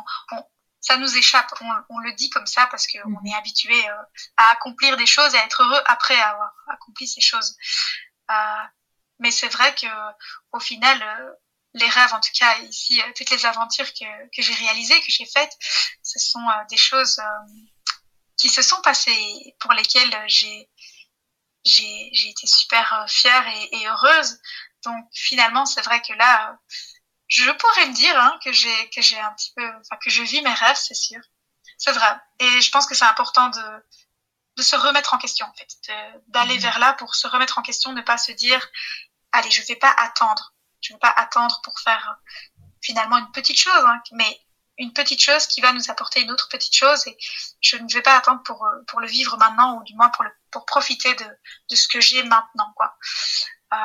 Ça 0.81 0.97
nous 0.97 1.17
échappe, 1.17 1.53
on, 1.89 1.99
le 1.99 2.13
dit 2.13 2.31
comme 2.31 2.47
ça 2.47 2.67
parce 2.69 2.87
qu'on 2.87 3.09
mm. 3.09 3.27
est 3.27 3.35
habitué 3.35 3.89
à 4.37 4.53
accomplir 4.53 4.97
des 4.97 5.07
choses 5.07 5.35
et 5.35 5.39
à 5.39 5.45
être 5.45 5.63
heureux 5.63 5.83
après 5.87 6.19
avoir 6.19 6.53
accompli 6.69 7.07
ces 7.07 7.21
choses. 7.21 7.57
Mais 9.19 9.31
c'est 9.31 9.49
vrai 9.49 9.75
que 9.75 9.87
au 10.53 10.61
final, 10.61 11.03
euh, 11.03 11.33
les 11.75 11.89
rêves, 11.89 12.15
en 12.15 12.21
tout 12.21 12.31
cas 12.39 12.59
ici, 12.59 13.01
euh, 13.01 13.13
toutes 13.17 13.31
les 13.31 13.47
aventures 13.47 13.93
que, 13.93 14.05
que 14.35 14.43
j'ai 14.43 14.55
réalisées, 14.55 15.01
que 15.01 15.11
j'ai 15.11 15.27
faites, 15.27 15.53
ce 16.03 16.19
sont 16.19 16.47
euh, 16.49 16.65
des 16.71 16.77
choses 16.77 17.21
qui 18.37 18.49
se 18.49 18.63
sont 18.63 18.81
passées, 18.83 19.57
pour 19.61 19.73
lesquelles 19.73 20.17
j'ai 20.29 20.71
j'ai 21.65 22.11
j'ai 22.13 22.31
été 22.31 22.47
super 22.47 23.05
fière 23.09 23.47
et, 23.49 23.77
et, 23.77 23.89
heureuse. 23.89 24.39
Donc 24.85 25.05
finalement, 25.13 25.67
c'est 25.67 25.83
vrai 25.83 26.01
que 26.03 26.13
là, 26.13 26.57
je 27.29 27.51
pourrais 27.51 27.87
me 27.87 27.95
dire 27.95 28.19
hein, 28.19 28.39
que 28.43 28.53
j'ai 28.53 28.91
que 28.91 29.03
j'ai 29.03 29.21
un 29.21 29.33
petit 29.35 29.53
peu, 29.55 29.67
enfin 29.81 29.97
que 30.03 30.11
je 30.11 30.23
vis 30.23 30.43
mes 30.43 30.53
rêves, 30.53 30.77
c'est 30.77 30.95
sûr. 30.95 31.21
C'est 31.77 31.93
vrai. 31.93 32.17
Et 32.41 32.61
je 32.61 32.71
pense 32.71 32.87
que 32.87 32.95
c'est 32.95 33.05
important 33.05 33.49
de 33.51 33.85
de 34.57 34.63
se 34.63 34.75
remettre 34.75 35.15
en 35.15 35.19
question 35.19 35.47
en 35.47 35.53
fait, 35.53 35.69
d'aller 36.27 36.57
mmh. 36.57 36.61
vers 36.61 36.79
là 36.81 36.95
pour 36.95 37.15
se 37.15 37.29
remettre 37.29 37.59
en 37.59 37.63
question, 37.63 37.93
ne 37.93 38.03
pas 38.03 38.19
se 38.19 38.33
dire 38.33 38.67
allez, 39.33 39.51
je 39.51 39.63
vais 39.63 39.77
pas 39.77 39.95
attendre. 39.97 40.55
Je 40.81 40.93
vais 40.93 40.99
pas 40.99 41.13
attendre 41.17 41.61
pour 41.63 41.79
faire 41.81 42.19
finalement 42.81 43.19
une 43.19 43.31
petite 43.33 43.59
chose, 43.59 43.85
hein, 43.85 44.01
mais 44.13 44.41
une 44.79 44.93
petite 44.93 45.21
chose 45.21 45.47
qui 45.47 45.61
va 45.61 45.73
nous 45.73 45.91
apporter 45.91 46.21
une 46.23 46.31
autre 46.31 46.49
petite 46.49 46.75
chose 46.75 47.07
et 47.09 47.17
je 47.61 47.77
ne 47.77 47.93
vais 47.93 48.03
pas 48.03 48.17
attendre 48.17 48.43
pour 48.45 48.67
pour 48.87 49.01
le 49.01 49.09
vivre 49.09 49.37
maintenant 49.37 49.79
ou 49.79 49.85
du 49.85 49.95
moins 49.95 50.09
pour 50.11 50.25
le 50.25 50.31
pour 50.51 50.65
profiter 50.65 51.13
de 51.15 51.27
de 51.71 51.77
ce 51.77 51.89
que 51.89 52.01
j'ai 52.01 52.23
maintenant 52.23 52.73
quoi. 52.77 52.97
Euh, 53.73 53.77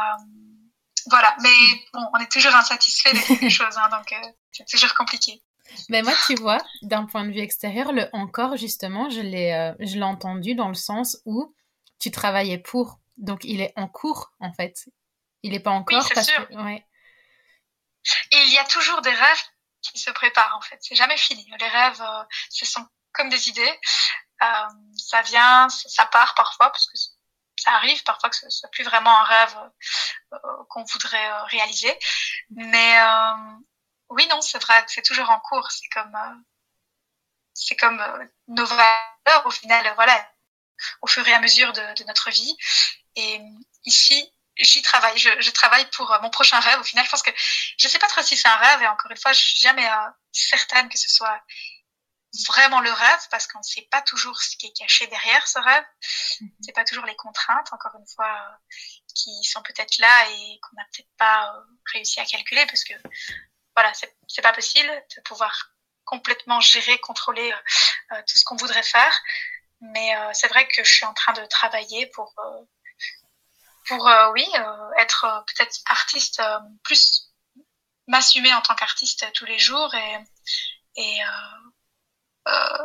voilà, 1.10 1.36
mais 1.42 1.50
bon, 1.94 2.02
on 2.14 2.18
est 2.20 2.32
toujours 2.32 2.56
insatisfait 2.56 3.14
de 3.14 3.20
quelque 3.20 3.50
chose, 3.50 3.78
hein, 3.78 3.90
donc 3.90 4.12
euh, 4.12 4.28
c'est 4.52 4.68
toujours 4.68 4.94
compliqué. 4.94 5.42
Mais 5.90 6.02
moi, 6.02 6.14
tu 6.26 6.36
vois, 6.36 6.60
d'un 6.82 7.06
point 7.06 7.26
de 7.26 7.32
vue 7.32 7.40
extérieur, 7.40 7.94
le 7.94 8.08
encore 8.14 8.58
justement, 8.58 9.10
je 9.10 9.22
l'ai 9.22 9.74
je 9.80 9.96
l'ai 9.96 10.04
entendu 10.04 10.56
dans 10.56 10.68
le 10.68 10.76
sens 10.76 11.18
où 11.26 11.56
tu 12.00 12.12
travaillais 12.12 12.58
pour, 12.58 13.00
donc 13.18 13.42
il 13.44 13.62
est 13.62 13.74
en 13.78 13.88
cours 13.88 14.34
en 14.40 14.52
fait. 14.54 14.86
Il 15.42 15.52
n'est 15.52 15.60
pas 15.60 15.72
encore 15.72 16.04
oui, 16.04 16.12
parce 16.14 16.28
sûr. 16.28 16.48
que. 16.48 16.54
Ouais. 16.56 16.86
Et 18.32 18.44
il 18.46 18.54
y 18.54 18.58
a 18.58 18.66
toujours 18.66 19.02
des 19.02 19.14
rêves 19.14 19.44
qui 19.82 19.98
se 19.98 20.12
préparent 20.12 20.56
en 20.58 20.62
fait. 20.62 20.78
C'est 20.82 20.96
jamais 20.96 21.18
fini. 21.18 21.46
Les 21.60 21.68
rêves, 21.68 22.02
euh, 22.02 22.24
ce 22.50 22.66
sont 22.66 22.86
comme 23.14 23.30
des 23.30 23.50
idées. 23.50 23.80
Euh, 24.42 24.46
ça 24.98 25.22
vient, 25.22 25.70
ça 25.70 26.06
part 26.08 26.34
parfois 26.36 26.70
parce 26.70 26.88
que 26.88 26.98
ça 27.58 27.72
arrive 27.72 28.04
parfois 28.04 28.30
que 28.30 28.36
ce 28.36 28.50
soit 28.50 28.70
plus 28.70 28.84
vraiment 28.84 29.18
un 29.20 29.24
rêve 29.24 29.58
euh, 30.34 30.38
qu'on 30.70 30.84
voudrait 30.84 31.32
euh, 31.32 31.44
réaliser. 31.46 31.98
Mais 32.52 33.00
euh, 33.00 33.34
oui, 34.10 34.28
non, 34.30 34.42
c'est 34.42 34.62
vrai 34.62 34.84
c'est 34.88 35.04
toujours 35.04 35.30
en 35.30 35.40
cours. 35.40 35.72
C'est 35.72 35.90
comme 35.90 36.44
c'est 37.54 37.76
comme 37.76 38.04
nos 38.48 38.66
valeurs 38.66 39.46
au 39.46 39.52
final. 39.52 39.92
Voilà, 39.96 40.34
au 41.02 41.08
fur 41.08 41.28
et 41.28 41.34
à 41.34 41.40
mesure 41.40 41.74
de, 41.74 42.04
notre 42.06 42.30
vie. 42.32 42.58
Et 43.16 43.42
ici, 43.86 44.32
j'y 44.58 44.82
travaille. 44.82 45.18
Je, 45.18 45.30
je, 45.40 45.52
travaille 45.52 45.86
pour 45.92 46.12
euh, 46.12 46.20
mon 46.22 46.30
prochain 46.30 46.60
rêve. 46.60 46.80
Au 46.80 46.84
final, 46.84 47.06
je 47.06 47.12
pense 47.12 47.24
que 47.24 47.32
je 47.78 47.88
sais 47.88 48.00
pas 48.00 48.08
trop 48.08 48.22
si 48.22 48.38
c'est 48.38 48.48
un 48.48 48.56
rêve. 48.56 48.82
Et 48.82 48.88
encore 48.88 49.12
une 49.12 49.18
fois, 49.18 49.34
je 49.34 49.40
suis 49.40 49.62
jamais 49.62 49.88
euh, 49.88 50.10
certaine 50.32 50.90
que 50.90 50.98
ce 50.98 51.10
soit 51.10 51.42
vraiment 52.48 52.80
le 52.82 52.92
rêve 52.92 53.28
parce 53.30 53.48
qu'on 53.48 53.60
ne 53.60 53.64
sait 53.64 53.88
pas 53.92 54.02
toujours 54.02 54.42
ce 54.42 54.58
qui 54.58 54.68
est 54.68 54.78
caché 54.78 55.08
derrière 55.08 55.48
ce 55.48 55.60
rêve. 55.60 55.86
Mhm. 56.42 56.50
C'est 56.62 56.74
pas 56.74 56.84
toujours 56.84 57.06
les 57.06 57.16
contraintes, 57.16 57.72
encore 57.72 57.96
une 58.00 58.08
fois, 58.08 58.32
euh, 58.32 58.56
qui 59.16 59.44
sont 59.44 59.62
peut-être 59.62 59.98
là 60.00 60.30
et 60.30 60.60
qu'on 60.62 60.76
n'a 60.76 60.86
peut-être 60.86 61.16
pas 61.18 61.54
réussi 61.94 62.20
à 62.20 62.26
calculer 62.26 62.66
parce 62.66 62.84
que 62.84 62.94
voilà, 63.76 63.92
c'est 63.94 64.42
pas 64.42 64.54
possible 64.54 64.90
de 65.16 65.22
pouvoir 65.22 65.72
complètement 66.06 66.60
gérer, 66.60 67.00
contrôler 67.00 67.52
tout 68.28 68.38
ce 68.38 68.44
qu'on 68.44 68.56
voudrait 68.56 68.84
faire. 68.84 69.20
Mais 69.82 70.14
c'est 70.34 70.48
vrai 70.48 70.68
que 70.68 70.84
je 70.84 70.92
suis 70.92 71.06
en 71.06 71.14
train 71.14 71.34
de 71.34 71.44
travailler 71.46 72.06
pour 72.08 72.36
pour 73.88 74.08
euh, 74.08 74.32
oui 74.32 74.48
euh, 74.56 74.92
être 74.98 75.26
euh, 75.26 75.42
peut-être 75.42 75.80
artiste 75.88 76.42
plus 76.84 77.32
m'assumer 78.08 78.54
en 78.54 78.62
tant 78.62 78.76
qu'artiste 78.76 79.26
tous 79.34 79.46
les 79.46 79.60
jours 79.60 79.94
et 79.94 80.18
et 80.96 81.18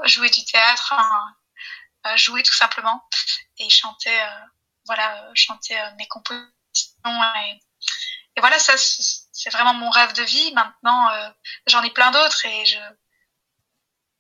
jouer 0.05 0.31
du 0.31 0.45
théâtre 0.45 0.95
jouer 2.17 2.43
tout 2.43 2.55
simplement 2.55 3.03
et 3.59 3.69
chanter 3.69 4.17
voilà 4.87 5.29
chanter 5.35 5.77
mes 5.97 6.07
compositions 6.07 6.45
et, 7.05 7.61
et 8.37 8.41
voilà 8.41 8.59
ça 8.59 8.75
c'est 8.77 9.51
vraiment 9.51 9.75
mon 9.75 9.91
rêve 9.91 10.13
de 10.15 10.23
vie 10.23 10.53
maintenant 10.55 11.11
j'en 11.67 11.83
ai 11.83 11.91
plein 11.91 12.11
d'autres 12.11 12.45
et 12.47 12.67
je 12.67 12.79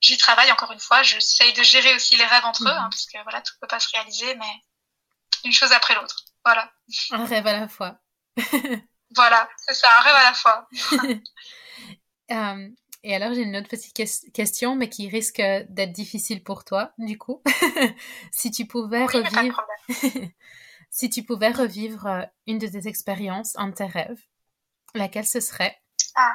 j'y 0.01 0.18
travaille 0.18 0.53
encore 0.53 0.72
une 0.72 0.81
fois 0.81 1.03
j'essaye 1.03 1.53
de 1.53 1.62
gérer 1.62 1.94
aussi 1.94 2.16
les 2.16 2.27
rêves 2.27 2.44
entre 2.44 2.64
eux 2.64 2.68
hein, 2.68 2.85
mhm. 2.85 2.90
parce 2.90 3.07
que 3.07 3.22
voilà 3.22 3.40
tout 3.40 3.55
peut 3.61 3.66
pas 3.66 3.81
se 3.81 3.90
réaliser 3.90 4.35
mais 4.37 4.64
une 5.44 5.53
chose 5.53 5.72
après 5.72 5.94
l'autre 5.94 6.24
voilà. 6.48 6.72
Un 7.11 7.27
rêve 7.27 7.46
à 7.46 7.61
la 7.61 7.68
fois. 7.68 7.98
voilà, 9.14 9.48
c'est 9.59 9.74
ça, 9.74 9.88
un 9.98 10.03
rêve 10.03 10.14
à 10.14 10.22
la 10.24 10.35
fois. 10.35 10.68
Euh, 12.31 12.68
et 13.05 13.15
alors, 13.15 13.33
j'ai 13.33 13.43
une 13.43 13.57
autre 13.57 13.69
petite 13.69 13.95
question, 14.33 14.75
mais 14.75 14.89
qui 14.89 15.09
risque 15.09 15.41
d'être 15.41 15.93
difficile 15.93 16.43
pour 16.43 16.65
toi, 16.65 16.93
du 16.99 17.17
coup. 17.17 17.43
si 18.33 18.51
tu 18.51 18.67
pouvais 18.67 19.05
revivre, 19.07 19.65
si 20.91 21.09
tu 21.09 21.23
pouvais 21.23 21.51
revivre 21.51 22.27
une 22.47 22.59
de 22.59 22.67
tes 22.67 22.89
expériences, 22.89 23.57
un 23.57 23.69
de 23.69 23.75
tes 23.75 23.87
rêves, 23.87 24.23
laquelle 24.95 25.27
ce 25.27 25.41
serait? 25.41 25.81
Ah. 26.15 26.35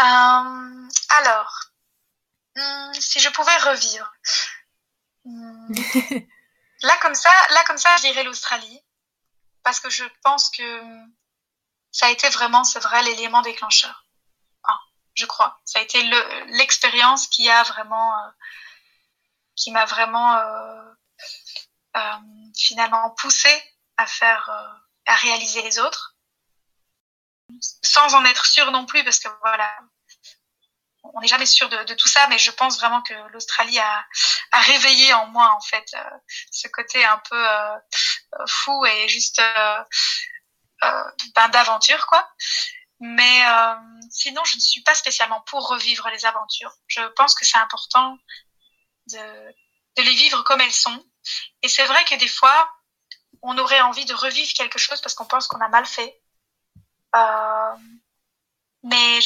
Euh, 0.00 0.88
alors, 1.18 1.72
hmm, 2.56 2.92
si 2.94 3.20
je 3.20 3.30
pouvais 3.30 3.56
revivre. 3.58 4.12
Hmm, 5.24 5.72
là 6.82 6.96
comme 7.02 7.14
ça, 7.14 7.30
là 7.50 7.62
comme 7.66 7.78
ça, 7.78 7.94
je 7.96 8.02
dirais 8.02 8.24
l'Australie 8.24 8.80
parce 9.62 9.80
que 9.80 9.90
je 9.90 10.04
pense 10.22 10.50
que 10.50 10.80
ça 11.92 12.06
a 12.06 12.10
été 12.10 12.28
vraiment, 12.30 12.64
c'est 12.64 12.80
vrai, 12.80 13.02
l'élément 13.02 13.42
déclencheur. 13.42 14.06
Je 15.20 15.26
crois. 15.26 15.60
Ça 15.64 15.78
a 15.78 15.82
été 15.82 16.02
l'expérience 16.48 17.26
qui 17.26 17.48
a 17.50 17.62
vraiment, 17.62 18.16
euh, 18.18 18.30
qui 19.54 19.70
m'a 19.70 19.84
vraiment 19.84 20.36
euh, 20.36 20.82
euh, 21.96 22.16
finalement 22.56 23.10
poussé 23.10 23.52
à 23.98 24.06
faire, 24.06 24.48
à 25.06 25.14
réaliser 25.16 25.62
les 25.62 25.78
autres, 25.78 26.16
sans 27.82 28.14
en 28.14 28.24
être 28.24 28.46
sûr 28.46 28.70
non 28.70 28.86
plus, 28.86 29.04
parce 29.04 29.18
que 29.18 29.28
voilà, 29.42 29.70
on 31.02 31.20
n'est 31.20 31.28
jamais 31.28 31.46
sûr 31.46 31.68
de, 31.68 31.94
tout 31.94 32.08
ça, 32.08 32.26
mais 32.28 32.38
je 32.38 32.50
pense 32.50 32.78
vraiment 32.78 33.02
que 33.02 33.12
l'Australie 33.32 33.78
a, 33.78 34.06
réveillé 34.52 35.12
en 35.12 35.26
moi 35.26 35.52
en 35.54 35.60
fait 35.60 35.94
ce 36.50 36.68
côté 36.68 37.04
un 37.04 37.18
peu 37.28 37.46
fou 38.46 38.86
et 38.86 39.08
juste 39.08 39.42
ben, 40.80 41.48
d'aventure 41.50 42.06
quoi. 42.06 42.26
Mais 43.00 43.46
euh, 43.46 43.74
sinon, 44.10 44.44
je 44.44 44.56
ne 44.56 44.60
suis 44.60 44.82
pas 44.82 44.94
spécialement 44.94 45.40
pour 45.42 45.68
revivre 45.68 46.08
les 46.10 46.26
aventures. 46.26 46.74
Je 46.86 47.00
pense 47.16 47.34
que 47.34 47.46
c'est 47.46 47.58
important 47.58 48.18
de, 49.10 49.54
de 49.96 50.02
les 50.02 50.14
vivre 50.14 50.42
comme 50.42 50.60
elles 50.60 50.72
sont. 50.72 51.04
Et 51.62 51.68
c'est 51.68 51.84
vrai 51.86 52.04
que 52.04 52.14
des 52.16 52.28
fois, 52.28 52.70
on 53.42 53.56
aurait 53.56 53.80
envie 53.80 54.04
de 54.04 54.14
revivre 54.14 54.52
quelque 54.52 54.78
chose 54.78 55.00
parce 55.00 55.14
qu'on 55.14 55.26
pense 55.26 55.46
qu'on 55.46 55.60
a 55.60 55.68
mal 55.68 55.86
fait. 55.86 56.20
Euh, 57.16 57.74
mais 58.82 59.20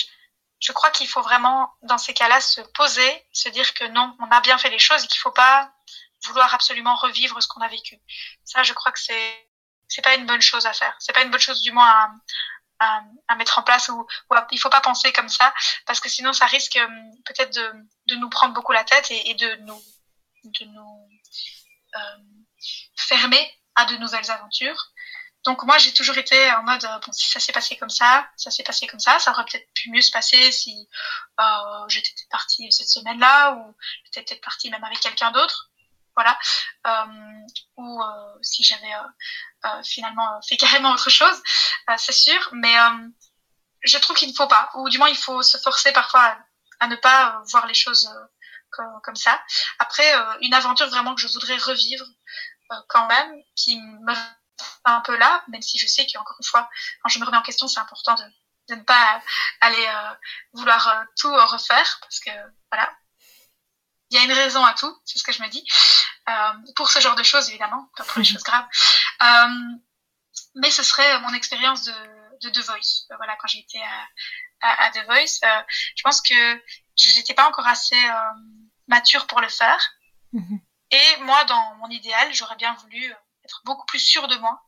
je 0.60 0.72
crois 0.72 0.90
qu'il 0.90 1.08
faut 1.08 1.22
vraiment, 1.22 1.72
dans 1.82 1.98
ces 1.98 2.14
cas-là, 2.14 2.40
se 2.40 2.60
poser, 2.60 3.26
se 3.32 3.48
dire 3.48 3.74
que 3.74 3.84
non, 3.84 4.16
on 4.20 4.30
a 4.30 4.40
bien 4.40 4.56
fait 4.56 4.70
les 4.70 4.78
choses 4.78 5.04
et 5.04 5.08
qu'il 5.08 5.20
faut 5.20 5.32
pas 5.32 5.72
vouloir 6.26 6.54
absolument 6.54 6.94
revivre 6.94 7.42
ce 7.42 7.48
qu'on 7.48 7.60
a 7.60 7.68
vécu. 7.68 7.98
Ça, 8.44 8.62
je 8.62 8.72
crois 8.72 8.92
que 8.92 9.00
c'est 9.00 9.50
c'est 9.88 10.02
pas 10.02 10.14
une 10.14 10.26
bonne 10.26 10.40
chose 10.40 10.66
à 10.66 10.72
faire. 10.72 10.94
C'est 10.98 11.12
pas 11.12 11.22
une 11.22 11.30
bonne 11.30 11.40
chose, 11.40 11.60
du 11.60 11.70
moins, 11.70 12.12
à, 12.84 12.96
à, 12.98 13.02
à 13.28 13.36
mettre 13.36 13.58
en 13.58 13.62
place 13.62 13.88
ou, 13.88 14.00
ou 14.30 14.34
il 14.50 14.58
faut 14.58 14.70
pas 14.70 14.80
penser 14.80 15.12
comme 15.12 15.28
ça 15.28 15.52
parce 15.86 16.00
que 16.00 16.08
sinon, 16.08 16.32
ça 16.32 16.46
risque 16.46 16.76
euh, 16.76 16.88
peut-être 17.24 17.54
de, 17.54 18.14
nous 18.16 18.30
prendre 18.30 18.54
beaucoup 18.54 18.72
la 18.72 18.84
tête 18.84 19.10
et, 19.10 19.34
de 19.34 19.56
nous 19.62 19.82
de 20.44 20.64
nous 20.66 21.08
euh, 21.96 22.18
fermer 22.96 23.58
à 23.74 23.86
de 23.86 23.96
nouvelles 23.96 24.30
aventures. 24.30 24.90
Donc 25.44 25.62
moi 25.64 25.76
j'ai 25.76 25.92
toujours 25.92 26.16
été 26.16 26.50
en 26.52 26.62
mode 26.62 26.86
bon 27.04 27.12
si 27.12 27.28
ça 27.28 27.38
s'est 27.38 27.52
passé 27.52 27.76
comme 27.76 27.90
ça, 27.90 28.26
ça 28.36 28.50
s'est 28.50 28.62
passé 28.62 28.86
comme 28.86 29.00
ça, 29.00 29.18
ça 29.18 29.30
aurait 29.30 29.44
peut-être 29.44 29.68
pu 29.74 29.90
mieux 29.90 30.00
se 30.00 30.10
passer 30.10 30.52
si 30.52 30.88
euh, 31.38 31.88
j'étais 31.88 32.10
partie 32.30 32.70
cette 32.72 32.88
semaine-là 32.88 33.52
ou 33.52 33.76
j'étais 34.04 34.22
peut-être 34.22 34.44
partie 34.44 34.70
même 34.70 34.84
avec 34.84 35.00
quelqu'un 35.00 35.32
d'autre, 35.32 35.70
voilà, 36.14 36.38
euh, 36.86 37.46
ou 37.76 38.02
euh, 38.02 38.38
si 38.42 38.62
j'avais 38.62 38.92
euh, 39.64 39.82
finalement 39.82 40.40
fait 40.48 40.56
carrément 40.58 40.92
autre 40.92 41.10
chose, 41.10 41.42
c'est 41.96 42.12
sûr, 42.12 42.50
mais 42.52 42.74
je 43.82 43.98
trouve 43.98 44.16
qu'il 44.16 44.28
ne 44.28 44.34
faut 44.34 44.48
pas, 44.48 44.70
ou 44.74 44.88
du 44.88 44.98
moins 44.98 45.08
il 45.08 45.16
faut 45.16 45.42
se 45.42 45.58
forcer 45.58 45.92
parfois 45.92 46.38
à, 46.80 46.86
ne 46.86 46.96
pas 46.96 47.42
voir 47.50 47.66
les 47.66 47.74
choses 47.74 48.10
comme, 48.70 49.00
comme, 49.02 49.16
ça. 49.16 49.40
Après 49.78 50.12
une 50.40 50.54
aventure 50.54 50.88
vraiment 50.88 51.14
que 51.14 51.20
je 51.20 51.28
voudrais 51.28 51.56
revivre 51.56 52.06
quand 52.88 53.06
même, 53.06 53.32
qui 53.54 53.80
me 53.80 54.14
un 54.84 55.00
peu 55.00 55.16
là, 55.16 55.44
même 55.48 55.62
si 55.62 55.78
je 55.78 55.86
sais 55.86 56.06
qu'encore 56.06 56.36
une 56.38 56.46
fois, 56.46 56.68
quand 57.02 57.08
je 57.08 57.18
me 57.18 57.24
remets 57.24 57.36
en 57.36 57.42
question, 57.42 57.66
c'est 57.66 57.80
important 57.80 58.14
de, 58.14 58.24
de, 58.68 58.74
ne 58.76 58.82
pas 58.82 59.20
aller 59.60 59.86
euh, 59.86 60.14
vouloir 60.52 61.04
tout 61.18 61.34
refaire, 61.34 61.98
parce 62.00 62.20
que 62.20 62.30
voilà, 62.70 62.94
il 64.10 64.16
y 64.16 64.20
a 64.20 64.24
une 64.24 64.32
raison 64.32 64.64
à 64.64 64.74
tout, 64.74 64.94
c'est 65.04 65.18
ce 65.18 65.24
que 65.24 65.32
je 65.32 65.42
me 65.42 65.48
dis, 65.48 65.66
euh, 66.28 66.52
pour 66.76 66.90
ce 66.90 67.00
genre 67.00 67.16
de 67.16 67.22
choses 67.22 67.48
évidemment, 67.48 67.90
pas 67.96 68.04
pour 68.04 68.18
les 68.18 68.24
choses 68.32 68.42
graves. 68.42 68.66
Euh, 69.22 69.76
mais 70.56 70.70
ce 70.70 70.82
serait 70.82 71.20
mon 71.20 71.34
expérience 71.34 71.84
de, 71.84 71.94
de 72.42 72.50
The 72.50 72.64
Voice. 72.64 73.06
Euh, 73.10 73.16
voilà, 73.16 73.36
quand 73.36 73.52
été 73.54 73.82
à, 73.82 74.08
à, 74.60 74.84
à, 74.84 74.90
The 74.90 75.04
Voice, 75.06 75.40
je 75.96 76.02
pense 76.02 76.20
que 76.20 76.62
j'étais 76.96 77.34
pas 77.34 77.48
encore 77.48 77.66
assez 77.66 78.00
mature 78.88 79.26
pour 79.26 79.40
le 79.40 79.48
faire. 79.48 79.90
Mm-hmm. 80.32 80.60
Et 80.90 81.16
moi, 81.22 81.44
dans 81.44 81.74
mon 81.76 81.88
idéal, 81.88 82.32
j'aurais 82.32 82.56
bien 82.56 82.74
voulu 82.74 83.12
être 83.44 83.60
beaucoup 83.64 83.86
plus 83.86 83.98
sûre 83.98 84.28
de 84.28 84.36
moi, 84.36 84.62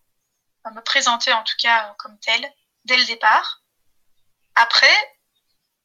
me 0.74 0.80
présenter 0.80 1.32
en 1.32 1.44
tout 1.44 1.54
cas 1.60 1.94
comme 1.98 2.18
telle 2.18 2.52
dès 2.84 2.96
le 2.96 3.04
départ. 3.04 3.62
Après, 4.54 5.15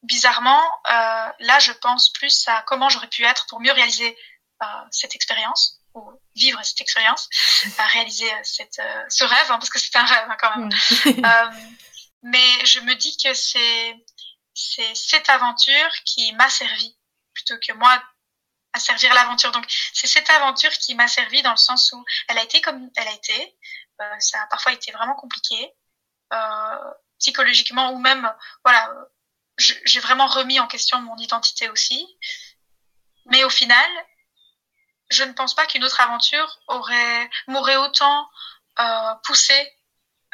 bizarrement, 0.04 0.62
euh, 0.90 1.32
là, 1.40 1.60
je 1.60 1.72
pense 1.72 2.12
plus 2.12 2.48
à 2.48 2.62
comment 2.64 2.90
j'aurais 2.90 3.08
pu 3.08 3.24
être 3.24 3.46
pour 3.48 3.60
mieux 3.60 3.72
réaliser 3.72 4.18
euh, 4.62 4.66
cette 4.92 5.16
expérience 5.16 5.80
ou 5.94 6.12
vivre 6.36 6.64
cette 6.64 6.82
expérience, 6.82 7.30
réaliser 7.94 8.32
cette, 8.44 8.80
euh, 8.80 9.04
ce 9.10 9.24
rêve, 9.24 9.52
hein, 9.52 9.58
parce 9.58 9.70
que 9.70 9.80
c'est 9.80 9.96
un 9.96 10.06
rêve 10.06 10.28
hein, 10.30 10.38
quand 10.40 10.56
même. 10.56 10.70
euh, 11.26 11.52
mais 12.24 12.66
je 12.66 12.80
me 12.82 12.94
dis 12.96 13.16
que 13.18 13.34
c'est 13.34 13.96
c'est 14.54 14.94
cette 14.96 15.30
aventure 15.30 15.92
qui 16.06 16.34
m'a 16.34 16.50
servi 16.50 16.96
plutôt 17.34 17.56
que 17.66 17.74
moi 17.74 18.02
à 18.74 18.80
servir 18.80 19.14
l'aventure. 19.14 19.52
Donc 19.52 19.66
c'est 19.94 20.08
cette 20.08 20.30
aventure 20.30 20.72
qui 20.72 20.96
m'a 20.96 21.08
servi 21.08 21.42
dans 21.42 21.52
le 21.52 21.58
sens 21.58 21.92
où 21.94 22.04
elle 22.28 22.38
a 22.38 22.44
été 22.44 22.62
comme 22.62 22.90
elle 22.96 23.08
a 23.08 23.14
été. 23.14 23.58
Euh, 24.02 24.16
ça 24.20 24.42
a 24.42 24.48
parfois 24.48 24.74
été 24.74 24.92
vraiment 24.92 25.16
compliqué 25.16 25.74
euh, 26.34 26.92
psychologiquement 27.20 27.92
ou 27.92 28.00
même 28.00 28.32
voilà, 28.64 28.90
j'ai 29.58 30.00
vraiment 30.00 30.28
remis 30.28 30.60
en 30.60 30.68
question 30.68 31.00
mon 31.02 31.18
identité 31.18 31.70
aussi. 31.70 32.08
Mais 33.28 33.44
au 33.44 33.50
final, 33.50 33.90
je 35.10 35.24
ne 35.24 35.34
pense 35.34 35.54
pas 35.54 35.66
qu'une 35.66 35.84
autre 35.84 36.00
aventure 36.00 36.60
aurait 36.68 37.30
m'aurait 37.48 37.78
autant 37.78 38.30
euh, 38.80 39.16
poussé 39.24 39.78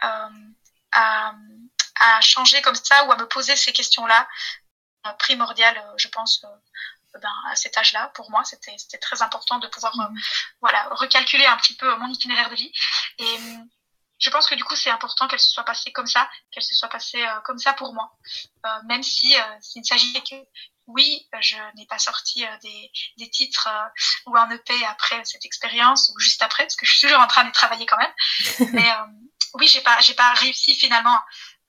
euh, 0.04 0.30
à, 0.92 1.34
à 2.00 2.22
changer 2.22 2.62
comme 2.62 2.76
ça 2.76 3.06
ou 3.06 3.12
à 3.12 3.18
me 3.18 3.28
poser 3.28 3.56
ces 3.56 3.74
questions-là 3.74 4.28
euh, 5.06 5.14
primordiales, 5.14 5.84
je 5.98 6.08
pense, 6.08 6.46
ben, 7.22 7.34
à 7.50 7.56
cet 7.56 7.78
âge-là, 7.78 8.12
pour 8.14 8.30
moi, 8.30 8.44
c'était 8.44 8.98
très 9.00 9.22
important 9.22 9.58
de 9.60 9.68
pouvoir 9.68 10.00
euh, 10.00 10.14
voilà, 10.62 10.88
recalculer 10.92 11.46
un 11.46 11.58
petit 11.58 11.76
peu 11.76 11.96
mon 11.98 12.08
itinéraire 12.08 12.50
de 12.50 12.56
vie. 12.56 12.72
Et 13.20 13.24
euh, 13.24 13.58
je 14.20 14.30
pense 14.30 14.48
que 14.48 14.56
du 14.56 14.64
coup, 14.64 14.76
c'est 14.76 14.90
important 14.90 15.28
qu'elle 15.28 15.40
se 15.40 15.52
soit 15.52 15.64
passée 15.64 15.92
comme 15.92 16.08
ça, 16.08 16.30
qu'elle 16.52 16.64
se 16.64 16.76
soit 16.76 16.90
passée 16.90 17.24
euh, 17.24 17.40
comme 17.46 17.60
ça 17.60 17.74
pour 17.74 17.94
moi. 17.94 18.12
Euh, 18.66 18.70
même 18.88 19.04
si 19.04 19.36
s'il 19.62 19.82
ne 19.82 19.86
s'agit 19.86 20.24
que, 20.24 20.36
oui, 20.88 21.28
je 21.42 21.58
n'ai 21.76 21.86
pas 21.86 22.00
sorti 22.00 22.46
des, 22.62 22.92
des 23.18 23.30
titres 23.30 23.68
ou 24.26 24.38
un 24.38 24.50
EP 24.50 24.86
après 24.86 25.22
cette 25.26 25.44
expérience 25.44 26.12
ou 26.16 26.20
juste 26.20 26.42
après, 26.42 26.64
parce 26.64 26.78
que 26.78 26.86
je 26.86 26.96
suis 26.96 27.08
toujours 27.08 27.22
en 27.22 27.28
train 27.28 27.44
de 27.44 27.52
travailler 27.52 27.86
quand 27.86 27.98
même. 27.98 28.14
Mais 28.74 28.90
oui, 29.56 29.68
j'ai 29.68 29.82
pas, 29.82 30.00
j'ai 30.00 30.14
pas 30.14 30.32
réussi 30.34 30.76
finalement 30.76 31.20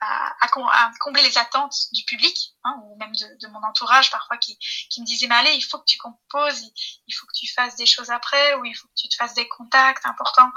à, 0.01 0.33
à, 0.41 0.91
combler 1.01 1.23
les 1.23 1.39
attentes 1.39 1.75
du 1.93 2.05
public 2.05 2.37
hein, 2.65 2.81
ou 2.85 2.97
même 2.99 3.13
de, 3.13 3.27
de, 3.41 3.49
mon 3.49 3.63
entourage 3.63 4.11
parfois 4.11 4.37
qui, 4.37 4.57
qui 4.91 5.01
me 5.01 5.07
disait 5.07 5.27
mais 5.27 5.35
allez 5.35 5.53
il 5.53 5.63
faut 5.63 5.79
que 5.79 5.85
tu 5.87 5.99
composes 5.99 6.61
il, 7.07 7.13
faut 7.13 7.27
que 7.27 7.33
tu 7.37 7.53
fasses 7.53 7.77
des 7.77 7.87
choses 7.87 8.11
après 8.11 8.55
ou 8.55 8.65
il 8.65 8.75
faut 8.75 8.87
que 8.87 8.95
tu 8.97 9.09
te 9.09 9.17
fasses 9.17 9.35
des 9.35 9.49
contacts 9.49 10.07
importants 10.07 10.51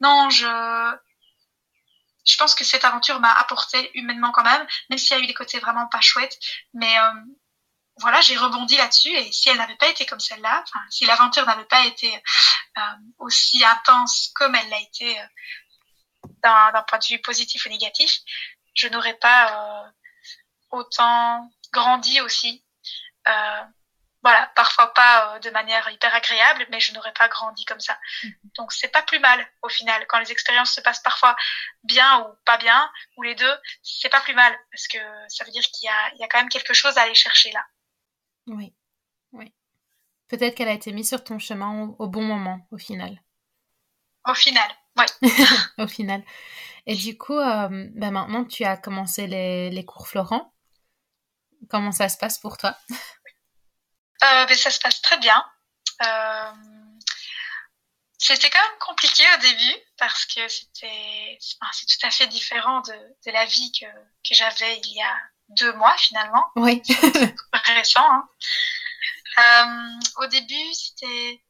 non 0.00 0.30
je 0.30 0.46
je 2.30 2.36
pense 2.36 2.54
que 2.54 2.64
cette 2.64 2.84
aventure 2.84 3.20
m'a 3.20 3.32
apporté 3.32 3.90
humainement 3.94 4.32
quand 4.32 4.44
même 4.44 4.66
même 4.88 4.98
s'il 4.98 5.16
y 5.16 5.20
a 5.20 5.22
eu 5.22 5.26
des 5.26 5.34
côtés 5.34 5.58
vraiment 5.58 5.86
pas 5.88 6.00
chouettes 6.00 6.38
mais 6.74 6.98
euh, 6.98 7.12
voilà 7.98 8.20
j'ai 8.20 8.36
rebondi 8.36 8.76
là-dessus 8.76 9.10
et 9.10 9.32
si 9.32 9.48
elle 9.48 9.58
n'avait 9.58 9.76
pas 9.76 9.88
été 9.88 10.06
comme 10.06 10.20
celle-là 10.20 10.64
si 10.90 11.04
l'aventure 11.06 11.46
n'avait 11.46 11.64
pas 11.64 11.84
été 11.86 12.12
euh, 12.78 12.82
aussi 13.18 13.64
intense 13.64 14.30
comme 14.34 14.54
elle 14.54 14.68
l'a 14.68 14.80
été 14.80 15.18
euh, 15.18 15.24
d'un 16.42 16.82
point 16.86 16.98
de 16.98 17.04
vue 17.04 17.20
positif 17.20 17.66
ou 17.66 17.68
négatif, 17.68 18.20
je 18.74 18.88
n'aurais 18.88 19.18
pas 19.18 19.84
euh, 19.84 19.90
autant 20.70 21.50
grandi 21.72 22.20
aussi. 22.20 22.64
Voilà, 24.22 24.50
parfois 24.54 24.92
pas 24.92 25.34
euh, 25.34 25.38
de 25.38 25.50
manière 25.50 25.88
hyper 25.90 26.14
agréable, 26.14 26.66
mais 26.70 26.78
je 26.78 26.92
n'aurais 26.92 27.12
pas 27.12 27.28
grandi 27.28 27.64
comme 27.64 27.80
ça. 27.80 27.98
Mhm. 28.22 28.32
Donc 28.56 28.72
c'est 28.72 28.88
pas 28.88 29.02
plus 29.02 29.18
mal 29.18 29.46
au 29.62 29.68
final. 29.68 30.06
Quand 30.08 30.18
les 30.18 30.30
expériences 30.30 30.72
se 30.72 30.80
passent 30.80 31.00
parfois 31.00 31.34
bien 31.84 32.20
ou 32.20 32.34
pas 32.44 32.58
bien, 32.58 32.90
ou 33.16 33.22
les 33.22 33.34
deux, 33.34 33.54
c'est 33.82 34.10
pas 34.10 34.20
plus 34.20 34.34
mal 34.34 34.54
parce 34.70 34.88
que 34.88 34.98
ça 35.28 35.44
veut 35.44 35.52
dire 35.52 35.62
qu'il 35.62 35.86
y 35.86 35.88
a, 35.88 36.14
il 36.14 36.20
y 36.20 36.24
a 36.24 36.28
quand 36.28 36.38
même 36.38 36.50
quelque 36.50 36.74
chose 36.74 36.98
à 36.98 37.02
aller 37.02 37.14
chercher 37.14 37.50
là. 37.52 37.64
Oui, 38.46 38.74
oui. 39.32 39.54
Peut-être 40.28 40.54
qu'elle 40.54 40.68
a 40.68 40.72
été 40.72 40.92
mise 40.92 41.08
sur 41.08 41.24
ton 41.24 41.38
chemin 41.38 41.82
au, 41.82 41.96
au 41.98 42.08
bon 42.08 42.22
moment 42.22 42.66
au 42.70 42.78
final. 42.78 43.20
Au 44.26 44.34
final, 44.34 44.70
oui. 44.98 45.30
au 45.78 45.86
final. 45.86 46.22
Et 46.86 46.94
du 46.94 47.16
coup, 47.16 47.38
euh, 47.38 47.88
bah 47.94 48.10
maintenant, 48.10 48.44
tu 48.44 48.64
as 48.64 48.76
commencé 48.76 49.26
les, 49.26 49.70
les, 49.70 49.84
cours 49.84 50.08
Florent. 50.08 50.52
Comment 51.68 51.92
ça 51.92 52.08
se 52.08 52.18
passe 52.18 52.38
pour 52.38 52.56
toi? 52.58 52.76
Euh, 54.24 54.46
ben, 54.46 54.56
Ça 54.56 54.70
se 54.70 54.78
passe 54.78 55.00
très 55.02 55.18
bien. 55.18 55.44
Euh, 56.02 56.52
c'était 58.18 58.50
quand 58.50 58.62
même 58.62 58.78
compliqué 58.80 59.24
au 59.34 59.40
début 59.40 59.76
parce 59.96 60.26
que 60.26 60.46
c'était 60.48 61.38
c'est 61.40 61.86
tout 61.86 62.06
à 62.06 62.10
fait 62.10 62.26
différent 62.26 62.80
de, 62.80 62.92
de 62.92 63.30
la 63.32 63.46
vie 63.46 63.72
que, 63.72 63.86
que 63.86 64.34
j'avais 64.34 64.78
il 64.84 64.94
y 64.94 65.02
a 65.02 65.16
deux 65.48 65.72
mois 65.74 65.96
finalement. 65.96 66.44
Oui. 66.56 66.82
récent. 67.74 68.00
Hein. 68.00 68.28
Euh, 69.38 70.24
au 70.24 70.26
début, 70.26 70.74
c'était 70.74 71.42